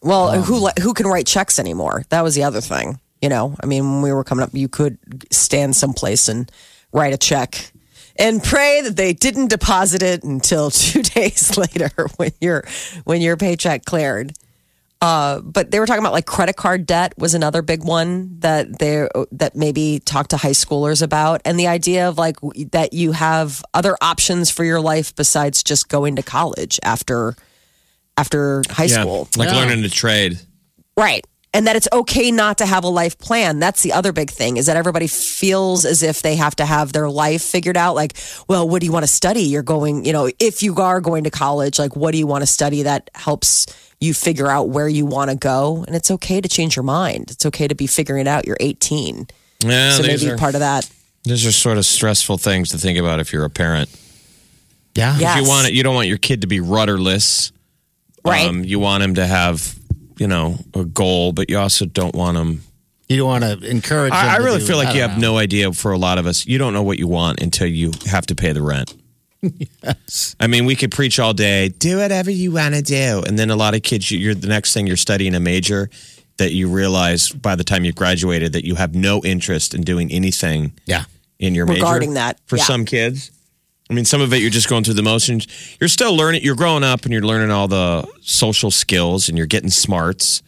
Well, 0.02 0.28
Um, 0.28 0.42
who 0.44 0.68
who 0.80 0.94
can 0.94 1.06
write 1.06 1.26
checks 1.26 1.58
anymore? 1.58 2.04
That 2.11 2.23
was 2.23 2.35
the 2.35 2.44
other 2.44 2.61
thing. 2.61 3.00
You 3.20 3.28
know, 3.28 3.56
I 3.61 3.66
mean, 3.66 3.82
when 3.85 4.02
we 4.02 4.12
were 4.12 4.23
coming 4.23 4.44
up, 4.44 4.50
you 4.52 4.68
could 4.68 4.97
stand 5.32 5.75
someplace 5.75 6.28
and 6.28 6.50
write 6.92 7.12
a 7.12 7.16
check 7.18 7.73
and 8.14 8.40
pray 8.42 8.80
that 8.82 8.97
they 8.97 9.12
didn't 9.12 9.49
deposit 9.49 10.02
it 10.02 10.23
until 10.23 10.70
two 10.70 11.02
days 11.02 11.56
later 11.58 11.90
when 12.16 12.30
your 12.40 12.64
when 13.04 13.20
your 13.23 13.37
paycheck 13.37 13.85
cleared. 13.87 14.35
Uh, 15.00 15.40
but 15.43 15.71
they 15.71 15.78
were 15.78 15.87
talking 15.87 16.00
about 16.02 16.12
like 16.12 16.26
credit 16.26 16.57
card 16.57 16.85
debt 16.85 17.14
was 17.19 17.33
another 17.35 17.62
big 17.62 17.85
one 17.85 18.37
that 18.40 18.81
they 18.81 19.07
that 19.31 19.55
maybe 19.55 20.00
talk 20.05 20.28
to 20.28 20.37
high 20.37 20.50
schoolers 20.50 21.02
about, 21.02 21.40
and 21.45 21.59
the 21.59 21.69
idea 21.69 22.09
of 22.09 22.19
like 22.19 22.37
that 22.73 22.93
you 22.93 23.12
have 23.12 23.62
other 23.75 23.97
options 24.00 24.50
for 24.50 24.64
your 24.64 24.81
life 24.81 25.14
besides 25.14 25.62
just 25.62 25.88
going 25.88 26.17
to 26.17 26.23
college 26.23 26.81
after 26.83 27.37
after 28.17 28.64
high 28.71 28.88
school. 28.88 29.28
like 29.37 29.49
Yeah. 29.50 29.57
learning 29.57 29.83
to 29.83 29.88
trade. 29.90 30.40
Right. 30.97 31.25
And 31.55 31.67
that 31.67 31.76
it's 31.76 31.88
okay 31.93 32.31
not 32.31 32.59
to 32.59 32.67
have 32.67 32.85
a 32.85 32.88
life 32.88 33.19
plan. 33.19 33.59
That's 33.59 33.83
the 33.83 33.95
other 33.95 34.12
big 34.12 34.31
thing 34.31 34.59
is 34.59 34.67
that 34.67 34.76
everybody 34.76 35.07
feels 35.07 35.87
as 35.87 36.02
if 36.02 36.21
they 36.21 36.37
have 36.37 36.55
to 36.57 36.67
have 36.67 36.93
their 36.93 37.09
life 37.09 37.43
figured 37.43 37.76
out. 37.76 37.95
Like, 37.95 38.19
well, 38.49 38.69
what 38.69 38.81
do 38.81 38.87
you 38.87 38.93
want 38.93 39.05
to 39.05 39.09
study? 39.09 39.43
You're 39.43 39.62
going, 39.62 40.05
you 40.05 40.12
know, 40.12 40.31
if 40.38 40.62
you 40.62 40.76
are 40.76 41.00
going 41.00 41.25
to 41.25 41.31
college, 41.31 41.78
like, 41.78 41.97
what 41.97 42.12
do 42.12 42.19
you 42.19 42.26
want 42.26 42.43
to 42.43 42.47
study 42.47 42.83
that 42.83 43.09
helps 43.14 43.67
you 43.99 44.12
figure 44.12 44.49
out 44.49 44.69
where 44.69 44.88
you 44.88 45.07
want 45.07 45.31
to 45.31 45.37
go? 45.37 45.85
And 45.87 45.97
it's 45.97 46.11
okay 46.11 46.41
to 46.41 46.49
change 46.49 46.76
your 46.76 46.82
mind. 46.82 47.30
It's 47.30 47.47
okay 47.47 47.67
to 47.67 47.75
be 47.75 47.87
figuring 47.87 48.23
it 48.23 48.28
out. 48.28 48.47
You're 48.47 48.58
18. 48.61 49.26
Yeah, 49.65 49.91
so 49.93 50.02
maybe 50.02 50.30
are, 50.30 50.37
part 50.37 50.54
of 50.54 50.61
that. 50.61 50.89
these 51.25 51.47
are 51.47 51.52
sort 51.52 51.78
of 51.78 51.87
stressful 51.87 52.39
things 52.39 52.71
to 52.71 52.78
think 52.78 52.99
about 52.99 53.21
if 53.21 53.32
you're 53.32 53.45
a 53.45 53.50
parent. 53.50 53.89
yeah, 54.95 55.19
Yeah. 55.19 55.37
If 55.39 55.43
you 55.43 55.49
want 55.49 55.67
it, 55.67 55.73
you 55.73 55.82
don't 55.82 55.95
want 55.95 56.08
your 56.08 56.19
kid 56.19 56.43
to 56.43 56.47
be 56.47 56.61
rudderless. 56.61 57.52
Right. 58.25 58.47
Um, 58.47 58.65
you 58.65 58.78
want 58.78 59.02
him 59.02 59.15
to 59.15 59.26
have, 59.26 59.77
you 60.19 60.26
know, 60.28 60.59
a 60.75 60.85
goal, 60.85 61.33
but 61.33 61.49
you 61.50 61.59
also 61.59 61.85
don't 61.87 62.15
want 62.15 62.37
him. 62.37 62.63
you 63.09 63.17
don't 63.19 63.28
want 63.28 63.45
to 63.45 63.71
encourage. 63.71 64.13
them 64.13 64.19
I, 64.25 64.35
I 64.35 64.39
to 64.39 64.45
really 64.45 64.59
do- 64.61 64.67
feel 64.67 64.76
like 64.76 64.95
you 64.95 65.00
don't 65.00 65.11
have 65.11 65.21
know. 65.21 65.33
no 65.33 65.39
idea. 65.39 65.73
For 65.73 65.93
a 65.93 65.99
lot 65.99 66.19
of 66.19 66.26
us, 66.26 66.47
you 66.47 66.59
don't 66.59 66.73
know 66.73 66.83
what 66.83 66.99
you 66.99 67.09
want 67.09 67.41
until 67.41 67.67
you 67.67 67.93
have 68.11 68.26
to 68.26 68.35
pay 68.35 68.52
the 68.52 68.63
rent. 68.63 68.95
Yes. 69.85 70.35
I 70.41 70.49
mean, 70.49 70.67
we 70.67 70.75
could 70.75 70.91
preach 70.91 71.21
all 71.21 71.33
day, 71.33 71.69
do 71.69 71.99
whatever 71.99 72.28
you 72.31 72.50
want 72.52 72.75
to 72.75 72.83
do, 72.83 73.23
and 73.26 73.39
then 73.39 73.50
a 73.50 73.57
lot 73.57 73.75
of 73.75 73.83
kids, 73.83 74.11
you- 74.11 74.19
you're 74.19 74.35
the 74.35 74.49
next 74.49 74.75
thing 74.75 74.87
you're 74.89 74.97
studying 74.97 75.35
a 75.37 75.41
major 75.41 75.89
that 76.39 76.52
you 76.52 76.69
realize 76.69 77.31
by 77.31 77.54
the 77.57 77.63
time 77.65 77.85
you 77.85 77.93
graduated 77.93 78.52
that 78.54 78.67
you 78.67 78.75
have 78.75 78.95
no 78.97 79.23
interest 79.25 79.75
in 79.75 79.83
doing 79.83 80.11
anything 80.13 80.73
Yeah, 80.87 81.04
in 81.39 81.54
your 81.54 81.67
major 81.67 81.81
Regarding 81.81 82.15
that, 82.15 82.39
for 82.47 82.57
yeah. 82.57 82.65
some 82.65 82.85
kids. 82.85 83.31
I 83.90 83.94
mean, 83.94 84.04
some 84.04 84.20
of 84.20 84.32
it 84.32 84.40
you're 84.42 84.50
just 84.50 84.68
going 84.68 84.84
through 84.84 84.94
the 84.94 85.02
motions. 85.02 85.46
You're 85.80 85.88
still 85.88 86.14
learning. 86.14 86.42
You're 86.42 86.56
growing 86.56 86.84
up 86.84 87.04
and 87.04 87.12
you're 87.12 87.22
learning 87.22 87.50
all 87.50 87.68
the 87.68 88.06
social 88.20 88.70
skills 88.70 89.28
and 89.28 89.38
you're 89.38 89.46
getting 89.46 89.70
smarts. 89.70 90.42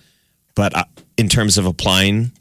But 0.54 0.76
uh, 0.76 0.84
in 1.16 1.28
terms 1.28 1.56
of 1.56 1.64
applying 1.66 2.32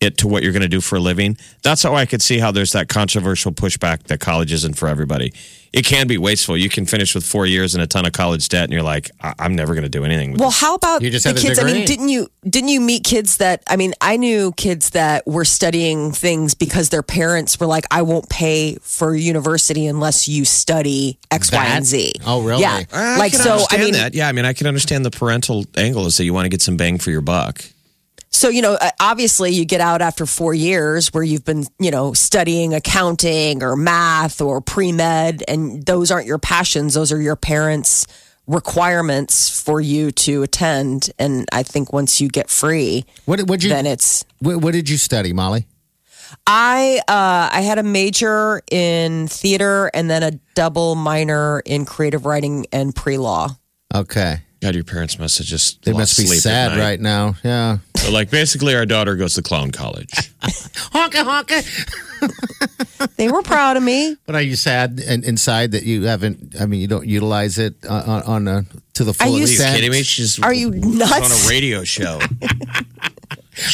it 0.00 0.18
to 0.18 0.28
what 0.28 0.42
you're 0.42 0.52
going 0.52 0.62
to 0.62 0.68
do 0.68 0.80
for 0.80 0.96
a 0.96 1.00
living, 1.00 1.36
that's 1.62 1.82
how 1.82 1.94
I 1.94 2.04
could 2.06 2.20
see 2.20 2.38
how 2.38 2.50
there's 2.52 2.72
that 2.72 2.88
controversial 2.88 3.50
pushback 3.52 4.04
that 4.04 4.20
college 4.20 4.52
isn't 4.52 4.74
for 4.74 4.88
everybody. 4.88 5.32
It 5.72 5.84
can 5.84 6.06
be 6.06 6.16
wasteful. 6.16 6.56
You 6.56 6.68
can 6.70 6.86
finish 6.86 7.14
with 7.14 7.24
four 7.24 7.44
years 7.44 7.74
and 7.74 7.82
a 7.82 7.86
ton 7.86 8.06
of 8.06 8.12
college 8.12 8.48
debt, 8.48 8.64
and 8.64 8.72
you're 8.72 8.82
like, 8.82 9.10
I- 9.20 9.34
I'm 9.38 9.54
never 9.54 9.74
going 9.74 9.82
to 9.84 9.90
do 9.90 10.04
anything 10.04 10.32
with 10.32 10.40
Well, 10.40 10.50
this. 10.50 10.60
how 10.60 10.74
about 10.74 11.02
You 11.02 11.10
just 11.10 11.24
the 11.24 11.30
have 11.30 11.38
a 11.38 11.40
kids? 11.40 11.58
I 11.58 11.64
mean, 11.64 11.84
didn't 11.86 12.08
you 12.08 12.28
didn't 12.48 12.68
you 12.68 12.80
meet 12.80 13.04
kids 13.04 13.38
that? 13.38 13.62
I 13.68 13.76
mean, 13.76 13.92
I 14.00 14.16
knew 14.16 14.52
kids 14.52 14.90
that 14.90 15.26
were 15.26 15.44
studying 15.44 16.12
things 16.12 16.54
because 16.54 16.88
their 16.88 17.02
parents 17.02 17.58
were 17.60 17.66
like, 17.66 17.84
"I 17.90 18.02
won't 18.02 18.28
pay 18.30 18.76
for 18.80 19.14
university 19.14 19.86
unless 19.86 20.28
you 20.28 20.44
study 20.44 21.18
X, 21.30 21.50
Y, 21.52 21.58
That? 21.58 21.76
and 21.76 21.84
Z." 21.86 22.12
Oh, 22.26 22.42
really? 22.42 22.62
Yeah. 22.62 22.84
I 22.92 23.18
like 23.18 23.32
can 23.32 23.40
so. 23.42 23.64
I 23.70 23.76
mean, 23.78 23.92
that. 23.94 24.14
Yeah, 24.14 24.28
I 24.28 24.32
mean, 24.32 24.44
I 24.46 24.52
can 24.54 24.66
understand 24.66 25.04
the 25.04 25.10
parental 25.10 25.66
angle 25.76 26.06
is 26.06 26.16
that 26.16 26.24
you 26.24 26.32
want 26.32 26.44
to 26.46 26.50
get 26.50 26.62
some 26.62 26.76
bang 26.78 26.98
for 26.98 27.10
your 27.10 27.20
buck. 27.22 27.62
So 28.36 28.50
you 28.50 28.62
know, 28.62 28.74
uh, 28.74 28.90
obviously, 29.00 29.52
you 29.52 29.64
get 29.64 29.80
out 29.80 30.02
after 30.02 30.26
four 30.26 30.52
years 30.52 31.12
where 31.12 31.22
you've 31.22 31.44
been, 31.44 31.64
you 31.78 31.90
know, 31.90 32.12
studying 32.12 32.74
accounting 32.74 33.62
or 33.62 33.76
math 33.76 34.40
or 34.40 34.60
pre 34.60 34.92
med, 34.92 35.42
and 35.48 35.84
those 35.84 36.10
aren't 36.10 36.26
your 36.26 36.38
passions; 36.38 36.94
those 36.94 37.12
are 37.12 37.20
your 37.20 37.36
parents' 37.36 38.06
requirements 38.46 39.60
for 39.60 39.80
you 39.80 40.10
to 40.12 40.42
attend. 40.42 41.10
And 41.18 41.46
I 41.50 41.62
think 41.62 41.92
once 41.92 42.20
you 42.20 42.28
get 42.28 42.50
free, 42.50 43.06
what 43.24 43.42
would 43.46 43.64
you? 43.64 43.70
then 43.70 43.86
it's 43.86 44.24
What, 44.40 44.58
what 44.58 44.72
did 44.72 44.88
you 44.88 44.98
study, 44.98 45.32
Molly? 45.32 45.66
I 46.46 47.00
uh, 47.08 47.48
I 47.52 47.62
had 47.62 47.78
a 47.78 47.82
major 47.82 48.60
in 48.70 49.28
theater 49.28 49.90
and 49.94 50.10
then 50.10 50.22
a 50.22 50.32
double 50.54 50.94
minor 50.94 51.60
in 51.60 51.86
creative 51.86 52.26
writing 52.26 52.66
and 52.72 52.94
pre 52.94 53.16
law. 53.16 53.56
Okay, 53.94 54.42
God, 54.66 54.74
your 54.74 54.82
parents 54.82 55.16
must 55.16 55.38
have 55.38 55.46
just 55.46 55.84
they 55.84 55.92
lost 55.92 56.00
must 56.00 56.18
be 56.18 56.26
sleep 56.26 56.40
sad 56.40 56.76
right 56.76 57.00
now. 57.00 57.36
Yeah, 57.44 57.78
So, 57.98 58.10
like, 58.10 58.30
basically, 58.30 58.74
our 58.74 58.84
daughter 58.84 59.14
goes 59.14 59.34
to 59.34 59.42
clown 59.42 59.70
college. 59.70 60.10
honka 60.92 61.22
honka. 61.22 61.62
They 63.16 63.28
were 63.30 63.42
proud 63.42 63.76
of 63.76 63.84
me. 63.84 64.16
But 64.26 64.34
are 64.34 64.42
you 64.42 64.56
sad 64.56 65.00
and 65.06 65.22
inside 65.24 65.70
that 65.72 65.84
you 65.84 66.02
haven't? 66.04 66.56
I 66.60 66.66
mean, 66.66 66.80
you 66.80 66.88
don't 66.88 67.06
utilize 67.06 67.58
it 67.58 67.74
on, 67.86 68.02
on, 68.02 68.22
on 68.22 68.48
a, 68.48 68.64
to 68.94 69.04
the 69.04 69.14
full 69.14 69.28
you 69.28 69.34
Are 69.34 69.38
you 69.38 69.44
extent. 69.44 69.74
kidding 69.76 69.90
me? 69.92 70.02
She's 70.02 70.42
Are 70.42 70.52
you 70.52 70.70
was 70.70 71.12
on 71.12 71.30
a 71.30 71.48
radio 71.48 71.84
show. 71.84 72.18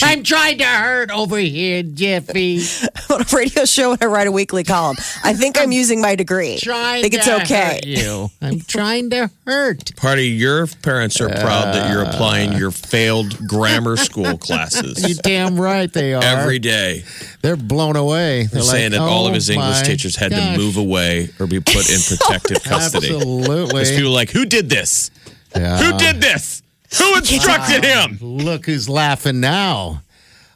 I'm 0.03 0.23
trying 0.23 0.59
to 0.59 0.65
hurt 0.65 1.11
over 1.11 1.39
here, 1.39 1.83
Jeffy. 1.83 2.61
on 3.11 3.23
a 3.23 3.25
radio 3.33 3.65
show 3.65 3.93
and 3.93 4.03
I 4.03 4.07
write 4.07 4.27
a 4.27 4.33
weekly 4.33 4.65
column. 4.65 4.97
I 5.23 5.35
think 5.35 5.61
I'm 5.61 5.73
using 5.73 6.01
my 6.01 6.15
degree. 6.15 6.59
Trying 6.59 6.99
I 6.99 7.03
think 7.03 7.15
it's 7.15 7.25
to 7.27 7.43
okay. 7.43 7.75
hurt 7.75 7.87
you. 7.87 8.31
I'm 8.41 8.61
trying 8.61 9.11
to 9.11 9.31
hurt. 9.47 9.95
Party, 9.97 10.29
your 10.29 10.67
parents 10.67 11.21
are 11.21 11.29
proud 11.29 11.75
that 11.75 11.91
you're 11.91 12.05
applying 12.05 12.55
uh. 12.55 12.59
your 12.59 12.71
failed 12.71 13.47
grammar 13.47 13.97
school 13.97 14.39
classes. 14.39 14.83
You 15.03 15.17
classes 15.17 15.19
damn 15.19 15.61
right 15.61 15.93
they 15.93 16.15
are. 16.15 16.23
every 16.23 16.59
day. 16.59 17.05
They're 17.43 17.57
blown 17.57 17.97
away. 17.97 18.45
They're 18.45 18.61
They're 18.61 18.63
saying 18.63 18.93
like, 18.93 19.01
that 19.01 19.07
all 19.07 19.27
of 19.27 19.33
"Oh 19.33 19.35
his 19.35 19.51
English 19.51 19.83
teachers 19.83 20.17
had 20.17 20.31
gosh." 20.31 20.57
to 20.57 20.63
move 20.63 20.77
away 20.77 21.31
or 21.41 21.47
be 21.47 21.61
put 21.61 21.91
in 21.91 22.01
protective 22.07 22.63
custody. 22.63 23.15
Absolutely. 23.15 23.65
Because 23.67 23.91
people 23.91 24.11
are 24.11 24.15
like, 24.15 24.31
who 24.31 24.45
did 24.45 24.69
this? 24.71 25.11
Yeah. 25.55 25.79
Who 25.79 25.99
did 25.99 26.21
this? 26.21 26.62
Who 26.99 27.17
instructed 27.17 27.85
him? 27.85 28.19
Look 28.21 28.67
who's 28.67 28.89
laughing 28.89 29.41
now. 29.41 30.03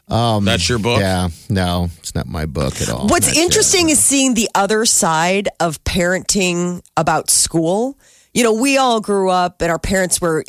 Um, 0.07 0.45
That's 0.45 0.69
your 0.69 0.79
book? 0.79 0.99
Yeah, 1.01 1.29
no, 1.49 1.89
it's 1.99 2.15
not 2.15 2.27
my 2.27 2.45
book 2.45 2.79
at 2.81 2.87
all. 2.89 3.07
What's 3.07 3.27
Not 3.27 3.35
yet. 3.35 3.43
interesting 3.43 3.89
is 3.89 4.01
seeing 4.01 4.35
the 4.35 4.49
other 4.55 4.85
side 4.85 5.49
of 5.59 5.83
parenting 5.83 6.81
about 6.95 7.29
school 7.29 7.97
you 8.37 8.43
know, 8.43 8.53
we 8.53 8.77
all 8.77 9.01
grew 9.01 9.31
up 9.31 9.63
and 9.63 9.71
our 9.71 9.79
parents 9.79 10.21
were, 10.21 10.43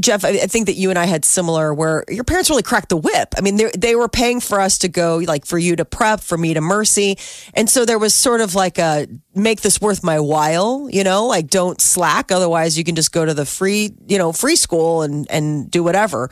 Jeff, 0.00 0.24
I 0.24 0.46
think 0.46 0.64
that 0.64 0.76
you 0.76 0.88
and 0.88 0.98
I 0.98 1.04
had 1.04 1.26
similar 1.26 1.74
where 1.74 2.02
your 2.08 2.24
parents 2.24 2.48
really 2.48 2.62
cracked 2.62 2.88
the 2.88 2.96
whip. 2.96 3.34
I 3.36 3.42
mean, 3.42 3.56
they, 3.56 3.70
they 3.76 3.94
were 3.94 4.08
paying 4.08 4.40
for 4.40 4.62
us 4.62 4.78
to 4.78 4.88
go, 4.88 5.18
like 5.18 5.44
for 5.44 5.58
you 5.58 5.76
to 5.76 5.84
prep, 5.84 6.20
for 6.20 6.38
me 6.38 6.54
to 6.54 6.62
mercy. 6.62 7.18
And 7.52 7.68
so 7.68 7.84
there 7.84 7.98
was 7.98 8.14
sort 8.14 8.40
of 8.40 8.54
like 8.54 8.78
a 8.78 9.06
make 9.34 9.60
this 9.60 9.78
worth 9.78 10.02
my 10.02 10.20
while, 10.20 10.88
you 10.90 11.04
know, 11.04 11.26
like 11.26 11.50
don't 11.50 11.82
slack. 11.82 12.32
Otherwise, 12.32 12.78
you 12.78 12.84
can 12.84 12.94
just 12.94 13.12
go 13.12 13.26
to 13.26 13.34
the 13.34 13.44
free, 13.44 13.94
you 14.06 14.16
know, 14.16 14.32
free 14.32 14.56
school 14.56 15.02
and, 15.02 15.30
and 15.30 15.70
do 15.70 15.84
whatever. 15.84 16.30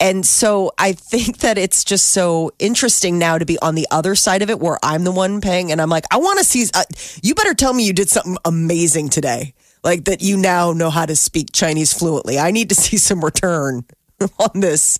And 0.00 0.26
so 0.26 0.72
I 0.76 0.90
think 0.92 1.38
that 1.38 1.56
it's 1.56 1.84
just 1.84 2.08
so 2.08 2.50
interesting 2.58 3.16
now 3.16 3.38
to 3.38 3.46
be 3.46 3.60
on 3.60 3.76
the 3.76 3.86
other 3.92 4.16
side 4.16 4.42
of 4.42 4.50
it 4.50 4.58
where 4.58 4.80
I'm 4.82 5.04
the 5.04 5.12
one 5.12 5.40
paying 5.40 5.70
and 5.70 5.80
I'm 5.80 5.88
like, 5.88 6.06
I 6.10 6.16
want 6.16 6.40
to 6.40 6.44
see, 6.44 6.66
uh, 6.74 6.82
you 7.22 7.36
better 7.36 7.54
tell 7.54 7.72
me 7.72 7.84
you 7.84 7.92
did 7.92 8.08
something 8.08 8.38
amazing 8.44 9.10
today. 9.10 9.54
Like 9.88 10.04
that 10.04 10.20
you 10.20 10.36
now 10.36 10.72
know 10.72 10.90
how 10.90 11.06
to 11.06 11.16
speak 11.16 11.48
Chinese 11.54 11.94
fluently. 11.94 12.38
I 12.38 12.50
need 12.50 12.68
to 12.68 12.74
see 12.74 12.98
some 12.98 13.24
return 13.24 13.84
on 14.38 14.60
this 14.60 14.98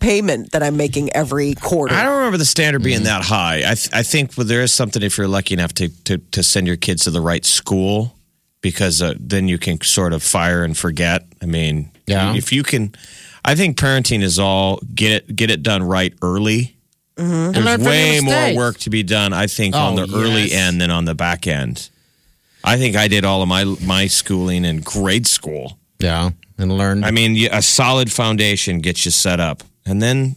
payment 0.00 0.52
that 0.52 0.62
I'm 0.62 0.78
making 0.78 1.12
every 1.12 1.52
quarter. 1.54 1.94
I 1.94 2.02
don't 2.02 2.16
remember 2.16 2.38
the 2.38 2.46
standard 2.46 2.82
being 2.82 3.02
that 3.02 3.22
high. 3.22 3.56
I, 3.58 3.74
th- 3.74 3.90
I 3.92 4.02
think 4.02 4.32
well, 4.38 4.46
there 4.46 4.62
is 4.62 4.72
something 4.72 5.02
if 5.02 5.18
you're 5.18 5.28
lucky 5.28 5.52
enough 5.52 5.74
to, 5.74 5.90
to, 6.04 6.16
to 6.16 6.42
send 6.42 6.66
your 6.66 6.76
kids 6.76 7.04
to 7.04 7.10
the 7.10 7.20
right 7.20 7.44
school 7.44 8.16
because 8.62 9.02
uh, 9.02 9.12
then 9.20 9.48
you 9.48 9.58
can 9.58 9.78
sort 9.82 10.14
of 10.14 10.22
fire 10.22 10.64
and 10.64 10.78
forget. 10.78 11.26
I 11.42 11.46
mean, 11.46 11.90
Yeah. 12.06 12.34
if 12.34 12.52
you 12.54 12.62
can, 12.62 12.94
I 13.44 13.54
think 13.54 13.76
parenting 13.76 14.22
is 14.22 14.38
all 14.38 14.80
get 14.94 15.12
it 15.12 15.36
get 15.36 15.50
it 15.50 15.62
done 15.62 15.82
right 15.82 16.14
early. 16.22 16.74
learn 17.18 17.52
There's 17.52 17.78
way 17.80 18.20
more 18.20 18.56
work 18.56 18.78
to 18.78 18.88
be 18.90 19.02
done, 19.02 19.34
I 19.34 19.46
think, 19.46 19.74
on 19.76 19.98
Oh, 19.98 20.06
the 20.06 20.16
early 20.16 20.52
end 20.52 20.80
than 20.80 20.90
on 20.90 21.04
the 21.04 21.14
back 21.14 21.46
end. 21.46 21.90
I 22.64 22.76
think 22.76 22.96
I 22.96 23.08
did 23.08 23.24
all 23.24 23.42
of 23.42 23.48
my 23.48 23.64
my 23.84 24.06
schooling 24.06 24.64
in 24.64 24.80
grade 24.80 25.26
school. 25.26 25.78
Yeah, 25.98 26.30
and 26.58 26.76
learn. 26.76 27.04
I 27.04 27.10
mean, 27.10 27.48
a 27.52 27.62
solid 27.62 28.10
foundation 28.10 28.80
gets 28.80 29.04
you 29.04 29.10
set 29.10 29.40
up. 29.40 29.62
And 29.84 30.00
then, 30.00 30.36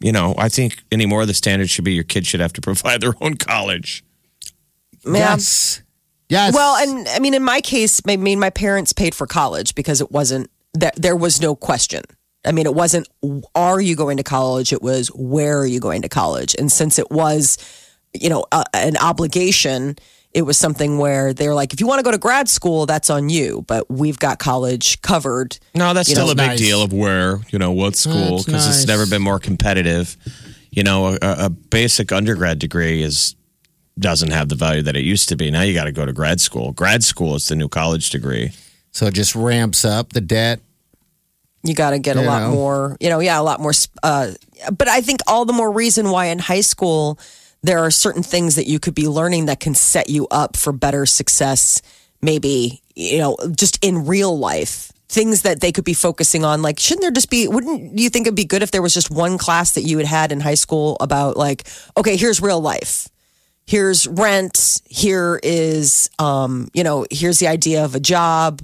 you 0.00 0.12
know, 0.12 0.34
I 0.38 0.48
think 0.48 0.82
anymore 0.92 1.26
the 1.26 1.34
standard 1.34 1.68
should 1.68 1.84
be 1.84 1.92
your 1.92 2.04
kids 2.04 2.28
should 2.28 2.40
have 2.40 2.52
to 2.54 2.60
provide 2.62 3.00
their 3.00 3.14
own 3.20 3.36
college. 3.36 4.04
Yeah. 5.04 5.12
yes, 5.12 5.82
yes. 6.28 6.54
Well, 6.54 6.76
and 6.76 7.08
I 7.08 7.18
mean, 7.20 7.34
in 7.34 7.42
my 7.42 7.60
case, 7.60 8.00
I 8.06 8.16
mean, 8.16 8.38
my 8.38 8.50
parents 8.50 8.92
paid 8.92 9.14
for 9.14 9.26
college 9.26 9.74
because 9.74 10.00
it 10.00 10.10
wasn't 10.10 10.50
that 10.74 10.94
there 10.96 11.16
was 11.16 11.40
no 11.40 11.56
question. 11.56 12.02
I 12.44 12.52
mean, 12.52 12.66
it 12.66 12.74
wasn't 12.74 13.08
are 13.54 13.80
you 13.80 13.96
going 13.96 14.16
to 14.16 14.22
college? 14.22 14.72
It 14.72 14.82
was 14.82 15.08
where 15.08 15.58
are 15.58 15.66
you 15.66 15.80
going 15.80 16.02
to 16.02 16.08
college? 16.08 16.54
And 16.58 16.70
since 16.70 16.98
it 16.98 17.10
was, 17.10 17.58
you 18.12 18.28
know, 18.28 18.44
a, 18.52 18.64
an 18.74 18.96
obligation, 18.96 19.96
it 20.32 20.42
was 20.42 20.56
something 20.58 20.98
where 20.98 21.32
they're 21.32 21.54
like, 21.54 21.72
if 21.72 21.80
you 21.80 21.86
want 21.86 21.98
to 21.98 22.02
go 22.04 22.10
to 22.12 22.18
grad 22.18 22.48
school, 22.48 22.86
that's 22.86 23.10
on 23.10 23.28
you, 23.28 23.64
but 23.66 23.90
we've 23.90 24.18
got 24.18 24.38
college 24.38 25.00
covered. 25.02 25.58
No, 25.74 25.92
that's 25.94 26.08
You 26.08 26.14
still 26.14 26.26
know, 26.26 26.32
a 26.32 26.36
big 26.36 26.46
nice. 26.48 26.58
deal 26.58 26.82
of 26.82 26.92
where, 26.92 27.38
you 27.50 27.58
know, 27.58 27.72
what 27.72 27.96
school, 27.96 28.38
because 28.38 28.66
nice. 28.66 28.78
it's 28.80 28.86
never 28.86 29.06
been 29.06 29.22
more 29.22 29.38
competitive. 29.38 30.16
You 30.70 30.84
know, 30.84 31.08
a, 31.14 31.18
a 31.22 31.50
basic 31.50 32.12
undergrad 32.12 32.58
degree 32.60 33.02
is 33.02 33.34
doesn't 33.98 34.30
have 34.30 34.48
the 34.48 34.54
value 34.54 34.82
that 34.82 34.96
it 34.96 35.04
used 35.04 35.28
to 35.28 35.36
be. 35.36 35.50
Now 35.50 35.62
you 35.62 35.74
got 35.74 35.84
to 35.84 35.92
go 35.92 36.06
to 36.06 36.12
grad 36.12 36.40
school. 36.40 36.72
Grad 36.72 37.02
school 37.04 37.34
is 37.34 37.48
the 37.48 37.56
new 37.56 37.68
college 37.68 38.08
degree. 38.10 38.52
so 38.92 39.06
it 39.06 39.14
just 39.14 39.34
ramps 39.34 39.84
up 39.84 40.12
the 40.12 40.20
debt. 40.20 40.60
You 41.64 41.74
got 41.74 41.90
to 41.90 41.98
get 41.98 42.16
a 42.16 42.20
You 42.22 42.26
lot 42.26 42.42
know. 42.42 42.52
more, 42.52 42.96
you 43.00 43.10
know, 43.10 43.18
yeah, 43.18 43.38
a 43.38 43.42
lot 43.42 43.60
more. 43.60 43.72
Uh, 44.02 44.30
but 44.76 44.88
I 44.88 45.02
think 45.02 45.20
all 45.26 45.44
the 45.44 45.52
more 45.52 45.70
reason 45.70 46.08
why 46.10 46.26
in 46.26 46.38
high 46.38 46.62
school 46.62 47.18
there 47.62 47.80
are 47.80 47.90
certain 47.90 48.22
things 48.22 48.54
that 48.56 48.66
you 48.66 48.78
could 48.78 48.94
be 48.94 49.08
learning 49.08 49.46
that 49.46 49.60
can 49.60 49.74
set 49.74 50.08
you 50.08 50.26
up 50.30 50.56
for 50.56 50.72
better 50.72 51.06
success. 51.06 51.82
Maybe 52.22 52.82
you 53.00 53.18
know, 53.18 53.36
just 53.56 53.82
in 53.84 54.06
real 54.06 54.38
life, 54.38 54.92
things 55.08 55.42
that 55.42 55.60
they 55.60 55.72
could 55.72 55.84
be 55.84 55.94
focusing 55.94 56.44
on. 56.44 56.62
Like, 56.62 56.78
shouldn't 56.78 57.02
there 57.02 57.10
just 57.10 57.30
be? 57.30 57.48
Wouldn't 57.48 57.98
you 57.98 58.10
think 58.10 58.26
it'd 58.26 58.36
be 58.36 58.44
good 58.44 58.62
if 58.62 58.70
there 58.70 58.82
was 58.82 58.94
just 58.94 59.10
one 59.10 59.38
class 59.38 59.72
that 59.72 59.82
you 59.82 59.98
had 59.98 60.06
had 60.06 60.32
in 60.32 60.40
high 60.40 60.54
school 60.54 60.96
about 61.00 61.36
like, 61.36 61.66
okay, 61.96 62.16
here's 62.16 62.40
real 62.40 62.60
life. 62.60 63.08
Here's 63.66 64.06
rent. 64.06 64.80
Here 64.84 65.40
is, 65.42 66.10
um, 66.18 66.68
you 66.74 66.84
know, 66.84 67.06
here's 67.10 67.38
the 67.38 67.48
idea 67.48 67.84
of 67.84 67.94
a 67.94 68.00
job. 68.00 68.60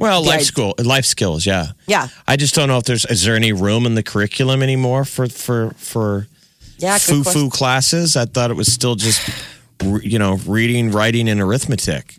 Well, 0.00 0.22
The 0.22 0.28
life 0.28 0.42
school, 0.42 0.74
life 0.82 1.04
skills, 1.04 1.46
yeah. 1.46 1.68
Yeah. 1.86 2.08
I 2.26 2.36
just 2.36 2.54
don't 2.54 2.68
know 2.68 2.78
if 2.78 2.84
there's 2.84 3.04
is 3.04 3.24
there 3.24 3.36
any 3.36 3.52
room 3.52 3.86
in 3.86 3.94
the 3.94 4.02
curriculum 4.02 4.62
anymore 4.62 5.04
for 5.04 5.28
for 5.28 5.70
for 5.76 6.26
Yeah, 6.78 6.98
good 6.98 7.00
foo 7.00 7.24
foo 7.24 7.50
classes. 7.50 8.16
I 8.16 8.26
thought 8.26 8.50
it 8.50 8.56
was 8.56 8.72
still 8.72 8.94
just 8.94 9.28
you 10.02 10.18
know 10.18 10.38
reading, 10.46 10.90
writing, 10.90 11.28
and 11.28 11.40
arithmetic. 11.40 12.16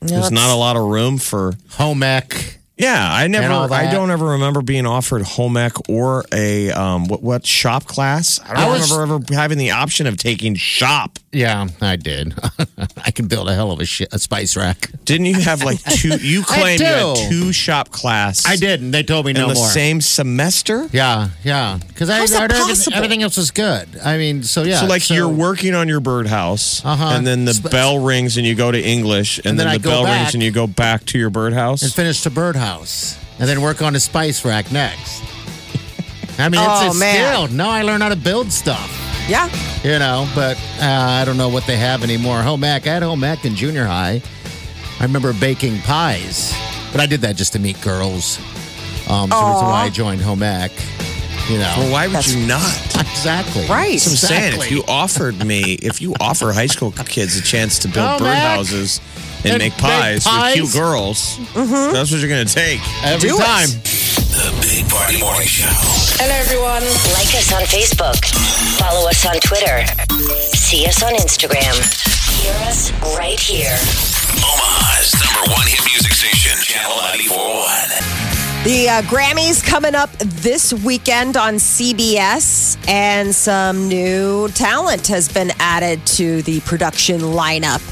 There's 0.00 0.30
not 0.30 0.52
a 0.52 0.56
lot 0.56 0.76
of 0.76 0.84
room 0.84 1.18
for 1.18 1.54
Home 1.70 2.02
ec. 2.02 2.58
Yeah. 2.76 3.08
I 3.12 3.26
never, 3.28 3.72
I 3.72 3.90
don't 3.90 4.10
ever 4.10 4.24
remember 4.32 4.62
being 4.62 4.86
offered 4.86 5.22
home 5.22 5.56
ec 5.56 5.72
or 5.88 6.24
a 6.32 6.70
um 6.72 7.06
what 7.08 7.22
what 7.22 7.46
shop 7.46 7.84
class. 7.86 8.40
I 8.44 8.54
don't 8.54 8.58
I 8.58 8.68
was- 8.68 8.90
remember 8.92 9.14
ever 9.26 9.34
having 9.34 9.58
the 9.58 9.70
option 9.72 10.06
of 10.06 10.16
taking 10.16 10.54
shop. 10.56 11.18
Yeah, 11.32 11.66
I 11.80 11.96
did. 11.96 12.34
I 13.04 13.10
can 13.10 13.26
build 13.26 13.48
a 13.48 13.54
hell 13.54 13.72
of 13.72 13.80
a, 13.80 13.84
shi 13.84 14.06
a 14.12 14.18
spice 14.20 14.56
rack. 14.56 14.90
Didn't 15.04 15.26
you 15.26 15.40
have 15.40 15.62
like 15.64 15.80
two? 15.82 16.16
You 16.24 16.42
claimed 16.42 16.80
you 16.80 16.86
had 16.86 17.14
do. 17.16 17.28
two 17.28 17.52
shop 17.52 17.90
class. 17.90 18.46
I 18.46 18.54
did, 18.56 18.80
and 18.80 18.94
they 18.94 19.02
told 19.02 19.26
me 19.26 19.32
in 19.32 19.36
no 19.38 19.48
the 19.48 19.54
more. 19.54 19.66
same 19.68 20.00
semester. 20.00 20.88
Yeah, 20.92 21.28
yeah. 21.42 21.78
Because 21.86 22.08
I 22.10 22.18
How's 22.18 22.30
that 22.30 22.42
everything, 22.50 22.66
possible? 22.68 22.96
everything 22.96 23.22
else 23.22 23.36
was 23.36 23.50
good. 23.50 23.88
I 24.04 24.16
mean, 24.16 24.42
so 24.44 24.62
yeah. 24.62 24.80
So 24.80 24.86
like 24.86 25.10
you're 25.10 25.28
working 25.28 25.74
on 25.74 25.88
your 25.88 26.00
birdhouse, 26.00 26.84
Uh-huh. 26.84 27.04
and 27.16 27.26
then 27.26 27.44
the 27.44 27.54
Sp- 27.54 27.70
bell 27.70 27.98
rings, 27.98 28.36
and 28.36 28.46
you 28.46 28.54
go 28.54 28.70
to 28.70 28.80
English, 28.80 29.38
and, 29.38 29.46
And 29.46 29.58
then 29.58 29.66
then, 29.66 29.74
I 29.74 29.78
the 29.78 29.84
go 29.84 29.90
bell 29.90 30.04
back. 30.04 30.20
rings, 30.22 30.34
and 30.34 30.42
you 30.42 30.50
go 30.52 30.66
back 30.68 31.04
to 31.06 31.18
your 31.18 31.30
birdhouse. 31.30 31.82
and 31.82 31.92
finish 31.92 32.22
the 32.22 32.30
birdhouse, 32.30 32.63
and 32.68 33.48
then 33.48 33.60
work 33.60 33.82
on 33.82 33.94
a 33.94 34.00
spice 34.00 34.44
rack 34.44 34.70
next. 34.72 35.22
I 36.38 36.48
mean, 36.48 36.60
it's 36.60 36.70
Oh, 36.70 36.90
a 36.90 36.98
man. 36.98 37.32
skill. 37.46 37.56
Now 37.56 37.70
I 37.70 37.82
learn 37.82 38.00
how 38.00 38.08
to 38.08 38.16
build 38.16 38.50
stuff. 38.52 38.90
Yeah. 39.28 39.48
You 39.82 39.98
know, 39.98 40.26
but 40.34 40.56
uh, 40.80 40.84
I 41.20 41.24
don't 41.24 41.36
know 41.36 41.48
what 41.48 41.66
they 41.66 41.76
have 41.76 42.02
anymore. 42.02 42.40
Home 42.42 42.64
ec, 42.64 42.86
I 42.86 42.94
had 42.94 43.02
home 43.02 43.22
ec 43.24 43.44
in 43.44 43.54
junior 43.54 43.84
high. 43.84 44.20
I 45.00 45.02
remember 45.04 45.32
baking 45.32 45.78
pies, 45.80 46.52
but 46.92 47.00
I 47.00 47.06
did 47.06 47.20
that 47.22 47.36
just 47.36 47.52
to 47.54 47.58
meet 47.58 47.80
girls. 47.82 48.38
Um, 49.08 49.30
so 49.30 49.36
that's 49.36 49.62
why 49.62 49.84
I 49.86 49.90
joined 49.90 50.20
home 50.22 50.42
ec. 50.42 50.72
You 51.50 51.58
know, 51.58 51.74
well, 51.76 51.92
why 51.92 52.06
would 52.06 52.16
That's- 52.16 52.34
you 52.34 52.46
not? 52.46 52.74
exactly. 53.10 53.66
Right. 53.66 53.92
That's 53.92 54.06
what 54.06 54.12
I'm 54.32 54.52
saying. 54.52 54.60
If 54.62 54.70
you 54.70 54.82
offered 54.88 55.44
me, 55.44 55.74
if 55.74 56.00
you 56.00 56.14
offer 56.18 56.52
high 56.52 56.66
school 56.68 56.90
kids 56.92 57.36
a 57.36 57.42
chance 57.42 57.78
to 57.80 57.88
build 57.88 58.22
Oh, 58.22 58.24
Mac. 58.24 58.58
birdhouses 58.60 59.00
and, 59.44 59.52
And 59.54 59.58
make 59.62 59.72
make 59.72 59.80
pies, 59.80 60.24
pies. 60.24 60.60
with 60.60 60.72
cute 60.72 60.82
girls, 60.82 61.38
Mm-hmm. 61.54 61.92
that's 61.92 62.10
what 62.10 62.20
you're 62.20 62.28
going 62.28 62.46
to 62.46 62.52
take. 62.54 62.80
Every 63.04 63.28
Do 63.28 63.36
it. 63.38 63.44
time. 63.44 63.68
The 64.34 64.50
Big 64.62 64.88
Party 64.90 65.20
Morning 65.20 65.46
Show. 65.46 65.68
Hello, 66.18 66.34
everyone. 66.34 66.82
Like 67.14 67.30
us 67.38 67.52
on 67.52 67.62
Facebook. 67.70 68.18
Follow 68.80 69.08
us 69.08 69.24
on 69.26 69.36
Twitter. 69.40 69.84
See 70.56 70.86
us 70.86 71.02
on 71.02 71.12
Instagram. 71.14 71.74
Hear 72.42 72.54
us 72.66 72.90
right 73.16 73.38
here. 73.38 73.76
Omaha's 74.42 75.14
number 75.22 75.52
one 75.54 75.66
hit 75.68 75.80
music 75.86 76.12
station, 76.12 76.58
Channel 76.62 76.96
941. 76.96 78.64
The 78.64 78.88
uh, 78.88 79.02
Grammys 79.02 79.62
coming 79.62 79.94
up 79.94 80.10
this 80.18 80.72
weekend 80.72 81.36
on 81.36 81.54
CBS, 81.54 82.76
and 82.88 83.34
some 83.34 83.88
new 83.88 84.48
talent 84.48 85.06
has 85.08 85.28
been 85.32 85.52
added 85.60 86.04
to 86.18 86.42
the 86.42 86.60
production 86.60 87.20
lineup. 87.20 87.82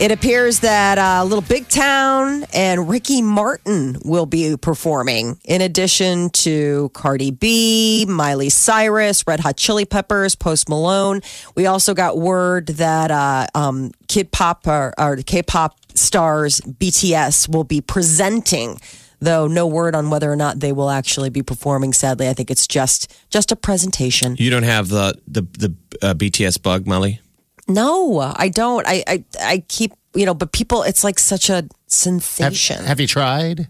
It 0.00 0.10
appears 0.10 0.60
that 0.60 0.96
uh, 0.96 1.24
Little 1.24 1.42
Big 1.42 1.68
Town 1.68 2.46
and 2.54 2.88
Ricky 2.88 3.20
Martin 3.20 3.98
will 4.02 4.24
be 4.24 4.56
performing, 4.56 5.38
in 5.44 5.60
addition 5.60 6.30
to 6.30 6.90
Cardi 6.94 7.30
B, 7.30 8.06
Miley 8.08 8.48
Cyrus, 8.48 9.26
Red 9.26 9.40
Hot 9.40 9.58
Chili 9.58 9.84
Peppers, 9.84 10.34
Post 10.34 10.70
Malone. 10.70 11.20
We 11.54 11.66
also 11.66 11.92
got 11.92 12.16
word 12.16 12.68
that 12.68 13.10
uh, 13.10 13.46
um, 13.54 13.92
Kid 14.08 14.32
Pop 14.32 14.66
or, 14.66 14.94
or 14.96 15.16
K-pop 15.16 15.76
stars 15.92 16.62
BTS 16.62 17.50
will 17.50 17.64
be 17.64 17.82
presenting 17.82 18.80
though 19.18 19.46
no 19.46 19.66
word 19.66 19.94
on 19.94 20.08
whether 20.08 20.32
or 20.32 20.36
not 20.36 20.60
they 20.60 20.72
will 20.72 20.88
actually 20.88 21.28
be 21.28 21.42
performing 21.42 21.92
sadly 21.92 22.26
i 22.26 22.32
think 22.32 22.50
it's 22.50 22.66
just 22.66 23.12
just 23.28 23.52
a 23.52 23.56
presentation 23.56 24.34
You 24.38 24.48
don't 24.48 24.62
have 24.62 24.88
the 24.88 25.14
the 25.28 25.42
the 25.42 25.74
uh, 26.00 26.14
BTS 26.14 26.62
bug, 26.62 26.86
Molly. 26.86 27.20
No 27.74 28.20
i 28.36 28.48
don't 28.48 28.86
I, 28.86 29.04
I 29.06 29.24
i 29.40 29.64
keep 29.68 29.92
you 30.14 30.26
know 30.26 30.34
but 30.34 30.52
people 30.52 30.82
it's 30.82 31.04
like 31.04 31.18
such 31.18 31.48
a 31.50 31.54
Have, 31.54 31.68
sensation 31.86 32.84
have 32.84 33.00
you 33.00 33.06
tried? 33.06 33.68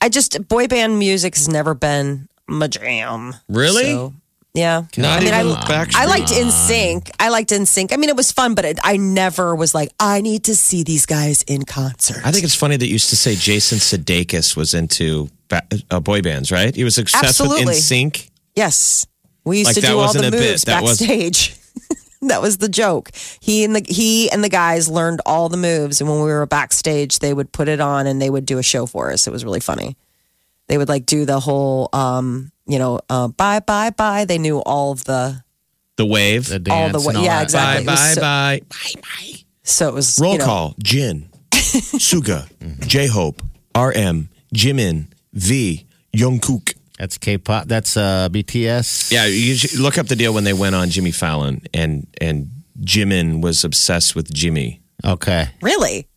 i 0.00 0.08
just 0.08 0.46
boy 0.48 0.66
band 0.66 0.98
music 0.98 1.34
has 1.34 1.48
never 1.48 1.74
been 1.74 2.28
my 2.46 2.66
jam 2.68 3.34
Really? 3.48 3.84
So, 3.92 4.12
yeah 4.54 4.82
Not 4.96 5.18
I 5.18 5.24
mean, 5.24 5.34
even 5.34 5.56
I, 5.56 5.64
Backstreet. 5.64 5.96
I 5.96 6.04
liked 6.06 6.28
NSYNC. 6.28 7.10
I 7.18 7.28
liked 7.30 7.50
NSYNC. 7.50 7.92
I 7.92 7.96
mean, 7.96 8.08
it 8.08 8.14
was 8.16 8.30
fun, 8.30 8.54
but 8.54 8.64
it, 8.64 8.78
I 8.84 8.96
never 8.98 9.56
was 9.56 9.74
like, 9.74 9.90
I 9.98 10.20
need 10.20 10.44
to 10.44 10.54
see 10.54 10.84
these 10.84 11.06
guys 11.06 11.42
in 11.48 11.64
concert. 11.64 12.22
I 12.24 12.30
think 12.30 12.44
it's 12.44 12.54
funny 12.54 12.76
that 12.76 12.86
you 12.86 12.92
used 12.92 13.10
to 13.10 13.16
say 13.16 13.34
Jason 13.34 13.78
Sudeikis 13.78 14.54
was 14.56 14.72
into 14.72 15.28
ba- 15.48 15.66
uh, 15.90 15.98
boy 15.98 16.22
bands, 16.22 16.52
right? 16.52 16.72
He 16.72 16.84
was 16.84 16.98
obsessed 16.98 17.24
Absolutely. 17.40 17.64
with 17.66 17.74
NSYNC. 17.78 18.30
yes, 18.54 19.06
we 19.44 19.58
used 19.58 19.68
Like, 19.70 19.74
to 19.74 19.80
do 19.80 19.88
all 19.98 20.06
wasn't 20.06 20.22
the 20.22 20.28
a 20.28 20.30
bit. 20.30 20.50
moves 20.50 20.62
That 20.64 20.82
was- 20.84 21.00
backstage. 21.00 21.56
that 22.28 22.42
was 22.42 22.58
the 22.58 22.68
joke. 22.68 23.10
He 23.40 23.64
and 23.64 23.76
the 23.76 23.84
he 23.88 24.30
and 24.30 24.42
the 24.44 24.48
guys 24.48 24.88
learned 24.88 25.20
all 25.26 25.48
the 25.48 25.56
moves, 25.56 26.00
and 26.00 26.08
when 26.10 26.18
we 26.20 26.24
were 26.26 26.46
backstage, 26.46 27.18
they 27.20 27.32
would 27.34 27.52
put 27.52 27.68
it 27.68 27.80
on 27.80 28.06
and 28.06 28.20
they 28.20 28.30
would 28.30 28.46
do 28.46 28.58
a 28.58 28.62
show 28.62 28.86
for 28.86 29.10
us. 29.12 29.26
It 29.26 29.30
was 29.32 29.44
really 29.44 29.60
funny. 29.60 29.96
They 30.68 30.78
would 30.78 30.88
like 30.88 31.04
do 31.06 31.24
the 31.26 31.40
whole, 31.40 31.88
um, 31.92 32.50
you 32.66 32.78
know, 32.78 33.00
uh, 33.10 33.28
bye 33.28 33.60
bye 33.60 33.90
bye. 33.90 34.24
They 34.24 34.38
knew 34.38 34.58
all 34.60 34.92
of 34.92 35.04
the 35.04 35.42
The 35.96 36.06
wave. 36.06 36.46
The 36.48 36.66
all 36.70 36.88
the 36.90 36.98
way. 37.00 37.06
and 37.08 37.16
all 37.18 37.24
Yeah, 37.24 37.36
that. 37.36 37.42
exactly. 37.42 37.84
Bye, 37.86 37.92
bye, 37.94 38.12
so, 38.14 38.20
bye. 38.20 38.60
Bye, 38.68 39.00
bye. 39.02 39.32
So 39.62 39.88
it 39.88 39.94
was 39.94 40.18
Roll 40.20 40.32
you 40.32 40.38
know, 40.38 40.44
call. 40.44 40.74
Jin, 40.82 41.28
Suga, 41.50 42.48
J 42.86 43.06
Hope, 43.06 43.42
RM, 43.76 44.28
Jimin, 44.54 45.06
V, 45.32 45.86
Jungkook. 46.16 46.74
That's 46.98 47.18
K-pop. 47.18 47.66
That's 47.66 47.96
uh, 47.96 48.28
BTS. 48.30 49.10
Yeah, 49.10 49.26
you 49.26 49.56
should 49.56 49.80
look 49.80 49.98
up 49.98 50.06
the 50.06 50.16
deal 50.16 50.32
when 50.32 50.44
they 50.44 50.52
went 50.52 50.74
on 50.74 50.90
Jimmy 50.90 51.10
Fallon 51.10 51.62
and 51.74 52.06
and 52.20 52.50
Jimin 52.80 53.42
was 53.42 53.64
obsessed 53.64 54.14
with 54.14 54.32
Jimmy. 54.32 54.80
Okay. 55.04 55.48
Really? 55.60 56.08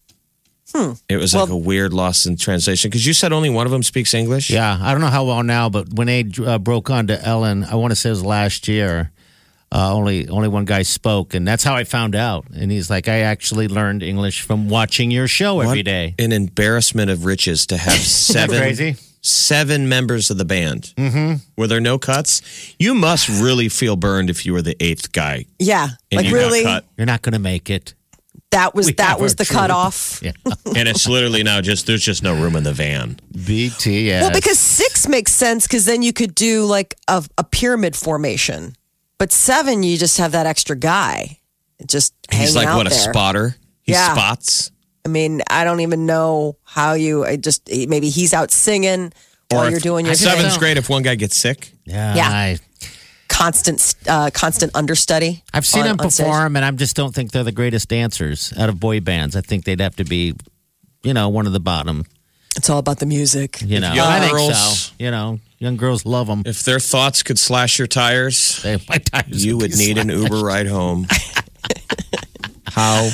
Hmm. 0.73 0.93
It 1.07 1.17
was 1.17 1.33
like 1.33 1.49
a 1.49 1.55
weird 1.55 1.93
loss 1.93 2.25
in 2.25 2.35
translation 2.35 2.89
because 2.89 3.05
you 3.05 3.13
said 3.13 3.31
only 3.31 3.49
one 3.49 3.65
of 3.65 3.71
them 3.71 3.83
speaks 3.83 4.13
English. 4.13 4.49
Yeah, 4.49 4.77
I 4.79 4.91
don't 4.91 5.01
know 5.01 5.07
how 5.07 5.23
well 5.23 5.41
now, 5.41 5.69
but 5.69 5.93
when 5.93 6.07
they 6.07 6.25
uh, 6.45 6.57
broke 6.57 6.89
onto 6.89 7.13
Ellen, 7.13 7.63
I 7.63 7.75
want 7.75 7.91
to 7.91 7.95
say 7.95 8.09
it 8.09 8.11
was 8.11 8.23
last 8.25 8.67
year. 8.67 9.11
Uh, 9.69 9.93
only 9.93 10.29
only 10.29 10.47
one 10.47 10.63
guy 10.65 10.81
spoke, 10.81 11.33
and 11.33 11.45
that's 11.45 11.63
how 11.63 11.75
I 11.75 11.83
found 11.83 12.15
out. 12.15 12.45
And 12.55 12.71
he's 12.71 12.89
like, 12.89 13.09
I 13.09 13.19
actually 13.21 13.67
learned 13.67 14.01
English 14.01 14.41
from 14.41 14.69
watching 14.69 15.11
your 15.11 15.27
show 15.27 15.59
every 15.59 15.79
What 15.79 15.85
day. 15.85 16.15
An 16.19 16.31
embarrassment 16.31 17.11
of 17.11 17.25
riches 17.25 17.65
to 17.67 17.77
have 17.77 17.93
seven 17.99 18.57
crazy? 18.57 18.95
Seven 19.21 19.89
members 19.89 20.29
of 20.29 20.37
the 20.37 20.45
band. 20.45 20.93
Mm-hmm. 20.97 21.35
Were 21.57 21.67
there 21.67 21.79
no 21.81 21.97
cuts? 21.97 22.41
You 22.79 22.93
must 22.95 23.27
really 23.29 23.69
feel 23.69 23.95
burned 23.95 24.29
if 24.29 24.45
you 24.45 24.53
were 24.53 24.61
the 24.61 24.75
eighth 24.79 25.11
guy 25.11 25.45
Yeah. 25.59 25.89
and 26.11 26.17
like 26.21 26.27
you 26.27 26.35
really? 26.35 26.61
You're 26.97 27.05
not 27.07 27.21
going 27.21 27.33
to 27.33 27.39
make 27.39 27.69
it. 27.69 27.93
That 28.51 28.73
was 28.73 28.85
We 28.85 28.93
that 28.93 29.19
was 29.19 29.35
the 29.35 29.43
truth. 29.43 29.57
cutoff. 29.59 30.19
Yeah. 30.23 30.31
and 30.65 30.87
it's 30.87 31.07
literally 31.07 31.43
now 31.43 31.59
just 31.59 31.85
there's 31.85 32.03
just 32.03 32.23
no 32.23 32.33
room 32.33 32.55
in 32.55 32.63
the 32.63 32.71
van. 32.71 33.19
BTS. 33.35 34.21
Well, 34.21 34.31
because 34.31 34.57
six 34.57 35.07
makes 35.07 35.33
sense 35.33 35.67
because 35.67 35.83
then 35.85 36.01
you 36.01 36.13
could 36.13 36.33
do 36.33 36.63
like 36.65 36.95
a, 37.09 37.23
a 37.37 37.43
pyramid 37.43 37.95
formation, 37.95 38.75
but 39.17 39.31
seven 39.33 39.83
you 39.83 39.97
just 39.97 40.17
have 40.17 40.31
that 40.31 40.45
extra 40.45 40.75
guy 40.77 41.39
just 41.85 42.13
He's 42.31 42.39
hanging 42.53 42.55
like 42.55 42.67
out 42.67 42.77
what 42.77 42.87
a 42.87 42.91
spotter. 42.91 43.55
He 43.83 43.91
Yeah. 43.91 44.13
spots. 44.13 44.71
I 45.07 45.09
mean, 45.09 45.41
I 45.49 45.63
don't 45.63 45.79
even 45.79 46.05
know 46.05 46.57
how 46.65 46.93
you. 46.93 47.23
I 47.23 47.37
just 47.37 47.69
maybe 47.69 48.09
he's 48.09 48.33
out 48.33 48.51
singing 48.51 49.13
while 49.49 49.63
if- 49.63 49.71
you're 49.71 49.79
doing 49.79 50.05
your 50.05 50.15
seventh 50.15 50.49
thing. 50.51 50.59
great 50.59 50.75
if 50.77 50.89
one 50.89 51.01
guy 51.01 51.15
gets 51.15 51.37
sick. 51.37 51.71
yeah, 51.85 52.13
Yeah. 52.13 52.27
I, 52.29 52.57
constant 53.29 53.95
uh, 54.05 54.29
constant 54.33 54.75
understudy. 54.75 55.43
I've 55.53 55.65
seen 55.65 55.83
on- 55.83 55.87
them 55.95 55.97
perform, 55.97 56.57
and 56.57 56.65
I 56.65 56.71
just 56.71 56.97
don't 56.97 57.15
think 57.15 57.31
they're 57.31 57.45
the 57.45 57.53
greatest 57.53 57.87
dancers 57.87 58.51
out 58.57 58.67
of 58.67 58.81
boy 58.81 58.99
bands. 58.99 59.37
I 59.37 59.41
think 59.41 59.63
they'd 59.63 59.79
have 59.79 59.95
to 59.95 60.03
be, 60.03 60.33
you 61.03 61.13
know, 61.13 61.29
one 61.29 61.47
of 61.47 61.53
the 61.53 61.61
bottom. 61.61 62.03
It's 62.57 62.69
all 62.69 62.79
about 62.79 62.99
the 62.99 63.05
music. 63.05 63.61
You 63.61 63.79
know, 63.79 63.93
young 63.93 64.07
I 64.07 64.19
think 64.19 64.33
girls- 64.33 64.87
so. 64.87 64.93
You 64.99 65.11
know, 65.11 65.39
young 65.59 65.77
girls 65.77 66.05
love 66.05 66.27
them. 66.27 66.43
If 66.45 66.63
their 66.63 66.79
thoughts 66.81 67.23
could 67.23 67.39
slash 67.39 67.79
your 67.79 67.87
tires, 67.87 68.61
They, 68.63 68.77
my 68.89 68.97
tires 68.97 69.45
you 69.45 69.55
would 69.55 69.71
would 69.71 69.77
be 69.77 69.77
need 69.77 69.97
an. 69.99 70.09
Uber 70.09 70.41
ride 70.41 70.67
home. 70.67 71.07
How 72.65 73.09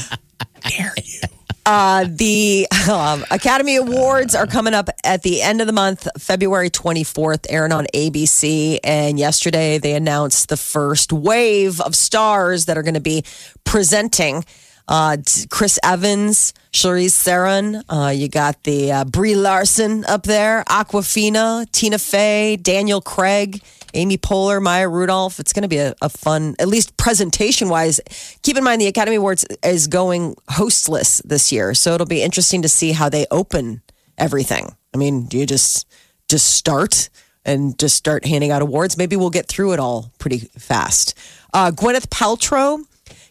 Uh, 1.65 2.05
the 2.09 2.67
um, 2.91 3.23
Academy 3.31 3.77
Awards 3.77 4.35
are 4.35 4.47
coming 4.47 4.73
up 4.73 4.89
at 5.03 5.23
the 5.23 5.41
end 5.41 5.61
of 5.61 5.67
the 5.67 5.73
month, 5.73 6.07
February 6.19 6.69
24th, 6.69 7.45
airing 7.49 7.71
on 7.71 7.87
ABC. 7.93 8.79
And 8.83 9.17
yesterday 9.17 9.77
they 9.77 9.93
announced 9.95 10.49
the 10.49 10.57
first 10.57 11.13
wave 11.13 11.79
of 11.79 11.95
stars 11.95 12.65
that 12.65 12.77
are 12.77 12.83
going 12.83 12.95
to 12.95 12.99
be 12.99 13.23
presenting. 13.63 14.43
Uh, 14.87 15.17
Chris 15.49 15.79
Evans, 15.83 16.53
Charlize 16.71 17.23
Theron, 17.23 17.83
uh, 17.89 18.11
you 18.13 18.27
got 18.27 18.63
the 18.63 18.91
uh, 18.91 19.05
Brie 19.05 19.35
Larson 19.35 20.03
up 20.05 20.23
there, 20.23 20.63
Awkwafina, 20.69 21.71
Tina 21.71 21.97
Fey, 21.97 22.57
Daniel 22.57 22.99
Craig, 22.99 23.61
Amy 23.93 24.17
Poehler, 24.17 24.61
Maya 24.61 24.89
Rudolph. 24.89 25.39
It's 25.39 25.53
going 25.53 25.61
to 25.61 25.69
be 25.69 25.77
a, 25.77 25.95
a 26.01 26.09
fun, 26.09 26.55
at 26.59 26.67
least 26.67 26.97
presentation 26.97 27.69
wise. 27.69 28.01
Keep 28.41 28.57
in 28.57 28.63
mind 28.63 28.81
the 28.81 28.87
Academy 28.87 29.15
Awards 29.15 29.45
is 29.63 29.87
going 29.87 30.35
hostless 30.49 31.21
this 31.23 31.51
year, 31.51 31.73
so 31.73 31.93
it'll 31.93 32.07
be 32.07 32.21
interesting 32.21 32.61
to 32.63 32.69
see 32.69 32.91
how 32.91 33.07
they 33.07 33.25
open 33.31 33.81
everything. 34.17 34.75
I 34.93 34.97
mean, 34.97 35.25
do 35.25 35.37
you 35.37 35.45
just 35.45 35.87
just 36.29 36.55
start 36.55 37.09
and 37.45 37.77
just 37.77 37.95
start 37.95 38.25
handing 38.25 38.51
out 38.51 38.61
awards? 38.61 38.97
Maybe 38.97 39.15
we'll 39.15 39.29
get 39.29 39.47
through 39.47 39.73
it 39.73 39.79
all 39.79 40.11
pretty 40.19 40.39
fast. 40.57 41.13
Uh, 41.53 41.71
Gwyneth 41.71 42.07
Paltrow, 42.07 42.83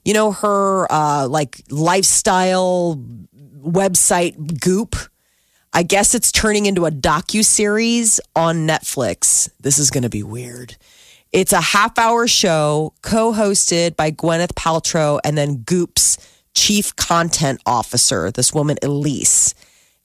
you 0.05 0.15
know 0.15 0.33
her 0.33 0.91
uh, 0.91 1.27
like 1.29 1.62
lifestyle 1.71 3.03
website 3.62 4.61
Goop. 4.61 4.97
I 5.75 5.83
guess 5.83 6.15
it's 6.15 6.31
turning 6.31 6.67
into 6.67 6.85
a 6.85 6.91
docu 6.91 7.43
series 7.45 8.21
on 8.37 8.67
Netflix. 8.67 9.51
This 9.61 9.79
is 9.79 9.91
going 9.91 10.03
to 10.03 10.11
be 10.11 10.23
weird. 10.23 10.77
It's 11.33 11.55
a 11.55 11.62
half 11.62 11.99
hour 11.99 12.27
show 12.27 12.93
co-hosted 13.01 13.97
by 13.97 14.11
Gwyneth 14.11 14.53
Paltrow 14.53 15.19
and 15.25 15.38
then 15.38 15.65
Goop's 15.65 16.19
chief 16.55 16.95
content 16.97 17.62
officer, 17.65 18.31
this 18.31 18.53
woman 18.53 18.77
Elise. 18.83 19.55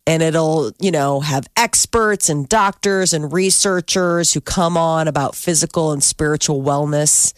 And 0.05 0.23
it'll, 0.23 0.71
you 0.79 0.89
know, 0.89 1.19
have 1.19 1.47
experts 1.57 2.29
and 2.29 2.47
doctors 2.47 3.11
and 3.11 3.33
researchers 3.33 4.33
who 4.33 4.39
come 4.39 4.77
on 4.77 5.09
about 5.09 5.35
physical 5.35 5.91
and 5.91 6.01
spiritual 6.01 6.61
wellness. 6.63 7.33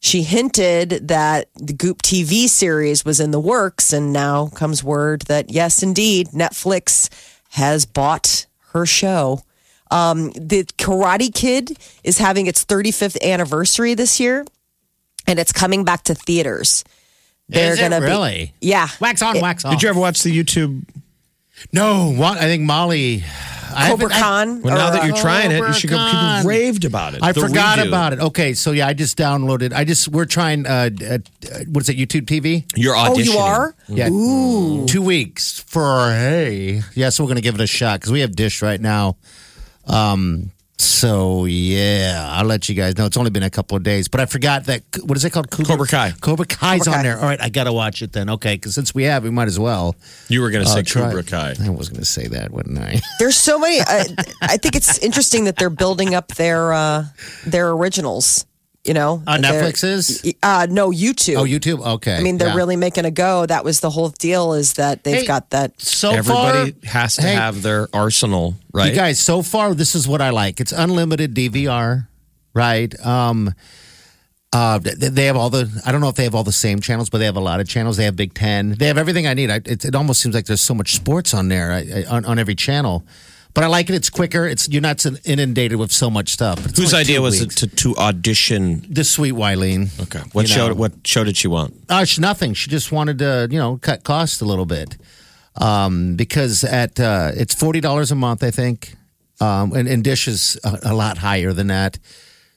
She 0.00 0.22
hinted 0.22 1.08
that 1.08 1.48
the 1.56 1.72
Goop 1.72 2.02
TV 2.02 2.48
series 2.48 3.04
was 3.04 3.18
in 3.18 3.30
the 3.32 3.40
works, 3.40 3.92
and 3.92 4.12
now 4.12 4.46
comes 4.48 4.84
word 4.84 5.22
that 5.22 5.50
yes, 5.50 5.82
indeed, 5.82 6.28
Netflix 6.28 7.08
has 7.50 7.84
bought 7.84 8.46
her 8.72 8.86
show. 8.86 9.42
Um, 9.90 10.30
the 10.32 10.64
Karate 10.78 11.34
Kid 11.34 11.76
is 12.04 12.18
having 12.18 12.46
its 12.46 12.64
35th 12.64 13.20
anniversary 13.24 13.94
this 13.94 14.20
year, 14.20 14.44
and 15.26 15.38
it's 15.38 15.50
coming 15.52 15.82
back 15.84 16.04
to 16.04 16.14
theaters. 16.14 16.84
They're 17.48 17.72
Is 17.72 17.80
gonna 17.80 18.00
be- 18.00 18.06
really? 18.06 18.52
yeah. 18.60 18.88
Wax 19.00 19.22
on, 19.22 19.36
It- 19.36 19.42
wax 19.42 19.64
off. 19.64 19.72
Did 19.72 19.82
you 19.82 19.88
ever 19.88 19.98
watch 19.98 20.22
the 20.22 20.30
YouTube? 20.30 20.82
No, 21.72 22.12
what? 22.12 22.38
I 22.38 22.42
think 22.42 22.62
Molly. 22.62 23.24
I 23.74 23.88
Cobra 23.90 24.12
haven't- 24.12 24.22
Khan. 24.22 24.62
Well, 24.62 24.74
now 24.76 24.88
or, 24.88 24.92
that 24.92 25.06
you're 25.06 25.16
trying 25.16 25.50
it, 25.50 25.58
you 25.58 25.72
should 25.72 25.90
go. 25.90 25.96
Cobra 25.96 26.36
People 26.38 26.48
raved 26.50 26.84
about 26.84 27.14
it. 27.14 27.22
I 27.22 27.32
The 27.32 27.40
forgot 27.40 27.78
redo. 27.78 27.88
about 27.88 28.12
it. 28.12 28.20
Okay, 28.20 28.54
so 28.54 28.72
yeah, 28.72 28.86
I 28.86 28.94
just 28.94 29.16
downloaded. 29.18 29.72
I 29.72 29.84
just 29.84 30.08
we're 30.08 30.24
trying. 30.26 30.66
Uh, 30.66 30.90
uh, 31.00 31.04
uh, 31.52 31.58
what 31.68 31.82
is 31.82 31.88
it? 31.88 31.96
YouTube 31.96 32.26
TV. 32.26 32.64
You're 32.76 32.94
auditioning. 32.94 33.28
oh, 33.28 33.32
you 33.32 33.38
are? 33.38 33.74
Yeah, 33.88 34.86
two 34.86 35.02
weeks 35.02 35.60
for 35.60 36.10
hey. 36.10 36.82
Yeah, 36.94 37.10
so 37.10 37.24
we're 37.24 37.28
gonna 37.28 37.40
give 37.40 37.54
it 37.56 37.60
a 37.60 37.66
shot 37.66 38.00
because 38.00 38.12
we 38.12 38.20
have 38.20 38.34
Dish 38.36 38.62
right 38.62 38.80
now. 38.80 39.16
Um. 39.86 40.50
So 40.80 41.44
yeah, 41.44 42.28
I'll 42.32 42.44
let 42.44 42.68
you 42.68 42.74
guys 42.74 42.96
know. 42.96 43.06
It's 43.06 43.16
only 43.16 43.30
been 43.30 43.42
a 43.42 43.50
couple 43.50 43.76
of 43.76 43.82
days, 43.82 44.06
but 44.08 44.20
I 44.20 44.26
forgot 44.26 44.64
that. 44.66 44.82
What 45.02 45.16
is 45.16 45.24
it 45.24 45.30
called? 45.30 45.50
Cobra 45.50 45.86
Kai. 45.86 46.12
Cobra 46.20 46.46
Kai's 46.46 46.84
Cobra 46.84 46.98
on 46.98 47.04
there. 47.04 47.18
All 47.18 47.24
right, 47.24 47.40
I 47.40 47.48
gotta 47.48 47.72
watch 47.72 48.00
it 48.00 48.12
then. 48.12 48.30
Okay, 48.30 48.54
because 48.54 48.74
since 48.74 48.94
we 48.94 49.02
have, 49.04 49.24
we 49.24 49.30
might 49.30 49.48
as 49.48 49.58
well. 49.58 49.96
You 50.28 50.40
were 50.40 50.50
going 50.50 50.64
to 50.64 50.70
uh, 50.70 50.74
say 50.74 50.82
try 50.82 51.06
Cobra. 51.08 51.24
Kai. 51.24 51.54
I 51.60 51.70
was 51.70 51.88
gonna 51.88 52.04
say 52.04 52.28
that, 52.28 52.52
wouldn't 52.52 52.78
I? 52.78 53.00
There's 53.18 53.36
so 53.36 53.58
many. 53.58 53.80
Uh, 53.80 54.04
I 54.40 54.56
think 54.56 54.76
it's 54.76 54.98
interesting 54.98 55.44
that 55.44 55.56
they're 55.56 55.68
building 55.70 56.14
up 56.14 56.28
their 56.34 56.72
uh, 56.72 57.06
their 57.44 57.70
originals. 57.70 58.46
You 58.84 58.94
know, 58.94 59.22
Uh, 59.26 59.36
Netflix 59.36 59.84
is. 59.84 60.32
Uh, 60.42 60.66
no, 60.70 60.90
YouTube. 60.90 61.36
Oh, 61.36 61.44
YouTube. 61.44 61.84
Okay. 61.96 62.16
I 62.16 62.22
mean, 62.22 62.38
they're 62.38 62.48
yeah. 62.48 62.54
really 62.54 62.76
making 62.76 63.04
a 63.04 63.10
go. 63.10 63.44
That 63.44 63.62
was 63.64 63.80
the 63.80 63.90
whole 63.90 64.08
deal. 64.08 64.54
Is 64.54 64.74
that 64.74 65.04
they've 65.04 65.20
Hey, 65.22 65.26
got 65.26 65.50
that. 65.50 65.78
so 65.80 66.10
Everybody 66.12 66.72
far. 66.72 66.90
has 66.90 67.16
to 67.16 67.22
Hey, 67.22 67.34
have 67.34 67.62
their 67.62 67.88
arsenal, 67.92 68.54
right? 68.72 68.88
You 68.90 68.94
guys, 68.96 69.18
so 69.18 69.42
far, 69.42 69.74
this 69.74 69.94
is 69.94 70.08
what 70.08 70.22
I 70.22 70.30
like. 70.30 70.58
It's 70.60 70.72
unlimited 70.72 71.34
DVR, 71.34 72.06
right? 72.54 72.94
Um, 73.04 73.52
uh, 74.54 74.78
they 74.78 75.26
have 75.26 75.36
all 75.36 75.50
the. 75.50 75.68
I 75.84 75.92
don't 75.92 76.00
know 76.00 76.08
if 76.08 76.14
they 76.14 76.24
have 76.24 76.34
all 76.34 76.44
the 76.44 76.52
same 76.52 76.80
channels, 76.80 77.10
but 77.10 77.18
they 77.18 77.26
have 77.26 77.36
a 77.36 77.40
lot 77.40 77.60
of 77.60 77.68
channels. 77.68 77.98
They 77.98 78.04
have 78.04 78.16
Big 78.16 78.32
Ten. 78.32 78.70
They 78.78 78.86
have 78.86 78.96
everything 78.96 79.26
I 79.26 79.34
need. 79.34 79.50
I, 79.50 79.56
it, 79.56 79.84
it 79.84 79.94
almost 79.94 80.22
seems 80.22 80.34
like 80.34 80.46
there's 80.46 80.62
so 80.62 80.72
much 80.72 80.94
sports 80.94 81.34
on 81.34 81.48
there 81.48 81.72
I, 81.72 81.78
I, 81.78 82.04
on, 82.08 82.24
on 82.24 82.38
every 82.38 82.54
channel. 82.54 83.04
But 83.54 83.64
I 83.64 83.66
like 83.66 83.90
it. 83.90 83.94
It's 83.96 84.10
quicker. 84.10 84.46
It's 84.46 84.68
you're 84.68 84.82
not 84.82 85.04
inundated 85.24 85.78
with 85.78 85.90
so 85.90 86.10
much 86.10 86.28
stuff. 86.28 86.64
It's 86.64 86.78
Whose 86.78 86.94
idea 86.94 87.20
was 87.20 87.40
weeks. 87.40 87.62
it 87.62 87.68
to, 87.70 87.76
to 87.76 87.96
audition? 87.96 88.84
The 88.88 89.02
sweet 89.04 89.34
Wileen. 89.34 89.88
Okay. 90.00 90.20
What 90.32 90.42
You 90.42 90.54
show? 90.54 90.68
know. 90.68 90.74
What 90.74 90.92
show 91.04 91.24
did 91.24 91.36
she 91.36 91.48
want? 91.48 91.74
Uh, 91.88 92.04
she, 92.04 92.20
nothing. 92.20 92.54
She 92.54 92.70
just 92.70 92.92
wanted 92.92 93.18
to, 93.18 93.48
you 93.50 93.58
know, 93.58 93.78
cut 93.78 94.04
costs 94.04 94.40
a 94.40 94.44
little 94.44 94.66
bit. 94.66 94.96
Um, 95.60 96.14
because 96.14 96.62
at 96.62 97.00
uh, 97.00 97.32
it's 97.34 97.52
forty 97.54 97.80
dollars 97.80 98.12
a 98.12 98.14
month, 98.14 98.44
I 98.44 98.52
think, 98.52 98.94
um, 99.40 99.72
and, 99.72 99.88
and 99.88 100.04
Dish 100.04 100.28
is 100.28 100.56
a, 100.62 100.78
a 100.92 100.94
lot 100.94 101.18
higher 101.18 101.52
than 101.52 101.66
that. 101.66 101.98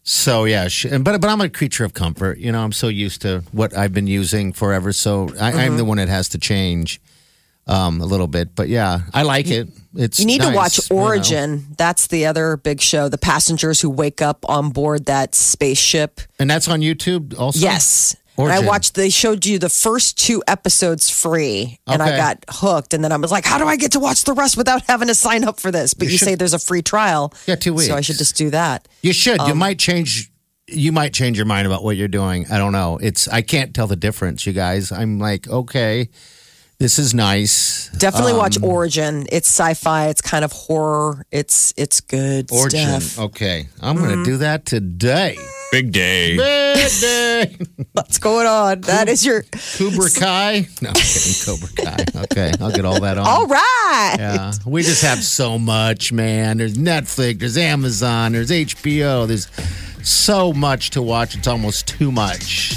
So 0.04 0.46
yeah, 0.46 0.68
she, 0.68 0.90
and, 0.90 1.04
but 1.04 1.20
but 1.20 1.28
I'm 1.30 1.42
a 1.42 1.50
creature 1.50 1.84
of 1.84 1.94
comfort. 1.96 2.38
You 2.38 2.52
know, 2.52 2.62
I'm 2.64 2.72
so 2.74 2.90
used 2.90 3.22
to 3.24 3.44
what 3.54 3.76
I've 3.76 3.94
been 3.94 4.06
using 4.08 4.54
forever. 4.54 4.94
So 4.94 5.30
I, 5.40 5.52
I'm 5.66 5.78
the 5.78 5.86
one 5.86 5.98
that 5.98 6.10
has 6.10 6.30
to 6.30 6.38
change 6.38 7.02
um, 7.68 8.02
a 8.02 8.06
little 8.06 8.28
bit. 8.28 8.56
But 8.56 8.70
yeah, 8.70 9.00
I 9.14 9.24
like 9.24 9.48
it. 9.50 9.70
It's 9.96 10.20
You 10.20 10.26
need 10.26 10.42
to 10.42 10.48
nice, 10.48 10.56
watch 10.56 10.90
you 10.90 10.96
know. 10.96 11.02
Origin. 11.04 11.68
That's 11.78 12.08
the 12.08 12.26
other 12.26 12.58
big 12.58 12.80
show. 12.82 13.10
The 13.10 13.18
passengers 13.18 13.82
who 13.82 13.90
wake 13.90 14.22
up 14.22 14.48
on 14.50 14.70
board 14.70 15.06
that 15.08 15.36
spaceship. 15.36 16.22
and 16.40 16.50
that's 16.50 16.68
on 16.68 16.80
YouTube 16.82 17.38
also. 17.38 17.60
Yes. 17.60 18.16
And 18.38 18.52
I 18.52 18.60
watched. 18.62 18.96
They 18.96 19.10
showed 19.12 19.46
you 19.46 19.60
the 19.60 19.70
first 19.70 20.18
two 20.18 20.42
episodes 20.48 21.10
free, 21.12 21.78
and 21.86 22.02
I 22.02 22.18
got 22.18 22.44
hooked. 22.50 22.94
And 22.96 23.04
then 23.04 23.12
I 23.12 23.18
was 23.18 23.30
like, 23.32 23.46
"How 23.46 23.60
do 23.60 23.66
I 23.66 23.76
get 23.76 23.92
to 23.92 24.00
watch 24.00 24.24
the 24.24 24.34
rest 24.34 24.58
without 24.58 24.82
having 24.88 25.10
to 25.10 25.14
sign 25.14 25.44
up 25.44 25.60
for 25.60 25.70
this?" 25.70 25.94
But 25.94 26.08
you, 26.08 26.18
should- 26.18 26.26
say 26.26 26.34
there's 26.36 26.56
a 26.56 26.60
free 26.60 26.82
trial. 26.82 27.34
Yeah, 27.46 27.54
two 27.56 27.74
weeks. 27.76 27.88
So 27.90 27.96
I 27.96 28.02
should 28.02 28.18
just 28.18 28.36
do 28.38 28.50
that. 28.50 28.88
You 29.04 29.14
should. 29.14 29.40
Um, 29.40 29.50
you 29.50 29.54
might 29.54 29.78
change. 29.78 30.32
You 30.68 30.92
might 30.92 31.14
change 31.14 31.38
your 31.38 31.46
mind 31.46 31.68
about 31.68 31.84
what 31.84 31.98
you're 31.98 32.08
doing. 32.08 32.48
I 32.50 32.58
don't 32.58 32.72
know. 32.72 32.98
It's. 32.98 33.28
I 33.28 33.44
can't 33.44 33.76
tell 33.76 33.86
the 33.86 33.98
difference, 33.98 34.48
you 34.48 34.54
guys. 34.54 34.92
I'm 34.92 35.20
like, 35.20 35.48
okay, 35.48 36.10
this 36.82 36.98
is 37.00 37.14
nice. 37.14 37.90
Definitely 37.98 38.34
watch 38.34 38.58
Um, 38.58 38.64
Origin. 38.66 39.28
It's 39.32 39.48
sci-fi. 39.48 40.08
It's 40.08 40.22
kind 40.22 40.44
of 40.44 40.52
horror. 40.52 41.26
It's 41.32 41.74
it's 41.78 42.02
good 42.02 42.52
Origin. 42.52 43.00
stuff. 43.00 43.24
Okay, 43.26 43.70
I'm 43.82 43.96
Mm-hmm. 43.98 44.06
going 44.06 44.18
to 44.18 44.26
do 44.26 44.38
that 44.38 44.66
today. 44.66 45.38
Big 45.72 45.92
day. 45.94 46.36
Big 46.36 46.92
day. 47.00 47.58
What's 47.94 48.18
going 48.18 48.48
on? 48.48 48.82
That 48.82 49.08
is 49.08 49.26
your 49.26 49.44
Cobra 49.78 50.10
Kai. 50.16 50.68
No, 50.82 50.90
I'm 50.90 50.96
kidding. 50.96 51.34
Cobra 51.46 51.70
Kai. 51.78 52.06
Okay, 52.24 52.52
I'll 52.60 52.72
get 52.72 52.84
all 52.84 53.00
that 53.00 53.18
on. 53.18 53.26
all 53.28 53.46
right. 53.48 54.16
Yeah, 54.20 54.52
we 54.66 54.82
just 54.84 55.02
have 55.04 55.24
so 55.24 55.58
much, 55.60 56.12
man. 56.12 56.58
There's 56.58 56.76
Netflix, 56.78 57.40
there's 57.40 57.58
Amazon, 57.58 58.32
there's 58.34 58.50
HBO, 58.50 59.28
there's 59.28 59.48
so 60.04 60.52
much 60.52 60.90
to 60.92 61.02
watch. 61.02 61.36
It's 61.36 61.48
almost 61.48 61.88
too 61.88 62.12
much. 62.12 62.76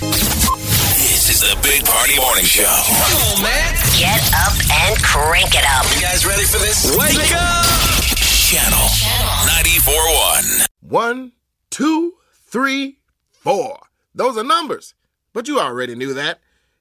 This 1.34 1.42
is 1.42 1.54
the 1.56 1.62
Big 1.62 1.84
Party 1.84 2.16
Morning 2.16 2.44
Show. 2.44 2.62
Come 2.62 3.38
on, 3.38 3.42
man. 3.42 3.74
Get 3.98 4.22
up 4.34 4.54
and 4.70 5.02
crank 5.02 5.48
it 5.50 5.64
up. 5.66 5.84
You 5.92 6.00
guys 6.00 6.24
ready 6.24 6.44
for 6.44 6.58
this? 6.58 6.96
Wake 6.96 7.34
up! 7.34 7.64
Channel 8.14 8.78
94.1. 9.44 10.66
One, 10.82 11.32
two, 11.70 12.14
three, 12.46 12.98
four. 13.32 13.80
Those 14.14 14.36
are 14.36 14.44
numbers. 14.44 14.94
But 15.32 15.48
you 15.48 15.58
already 15.58 15.96
knew 15.96 16.14
that. 16.14 16.38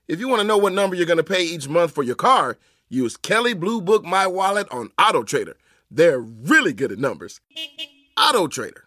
If 0.07 0.19
you 0.19 0.27
want 0.27 0.41
to 0.41 0.47
know 0.47 0.59
what 0.59 0.73
number 0.73 0.95
you're 0.95 1.07
going 1.07 1.17
to 1.17 1.23
pay 1.23 1.43
each 1.43 1.67
month 1.67 1.91
for 1.91 2.03
your 2.03 2.13
car, 2.13 2.59
use 2.89 3.17
Kelley 3.17 3.55
Blue 3.55 3.81
Book 3.81 4.05
My 4.05 4.27
Wallet 4.27 4.67
on 4.69 4.91
Auto 4.99 5.23
Trader. 5.23 5.57
They're 5.89 6.19
really 6.19 6.73
good 6.73 6.91
at 6.91 6.99
numbers. 6.99 7.41
Auto 8.15 8.45
Trader. 8.45 8.82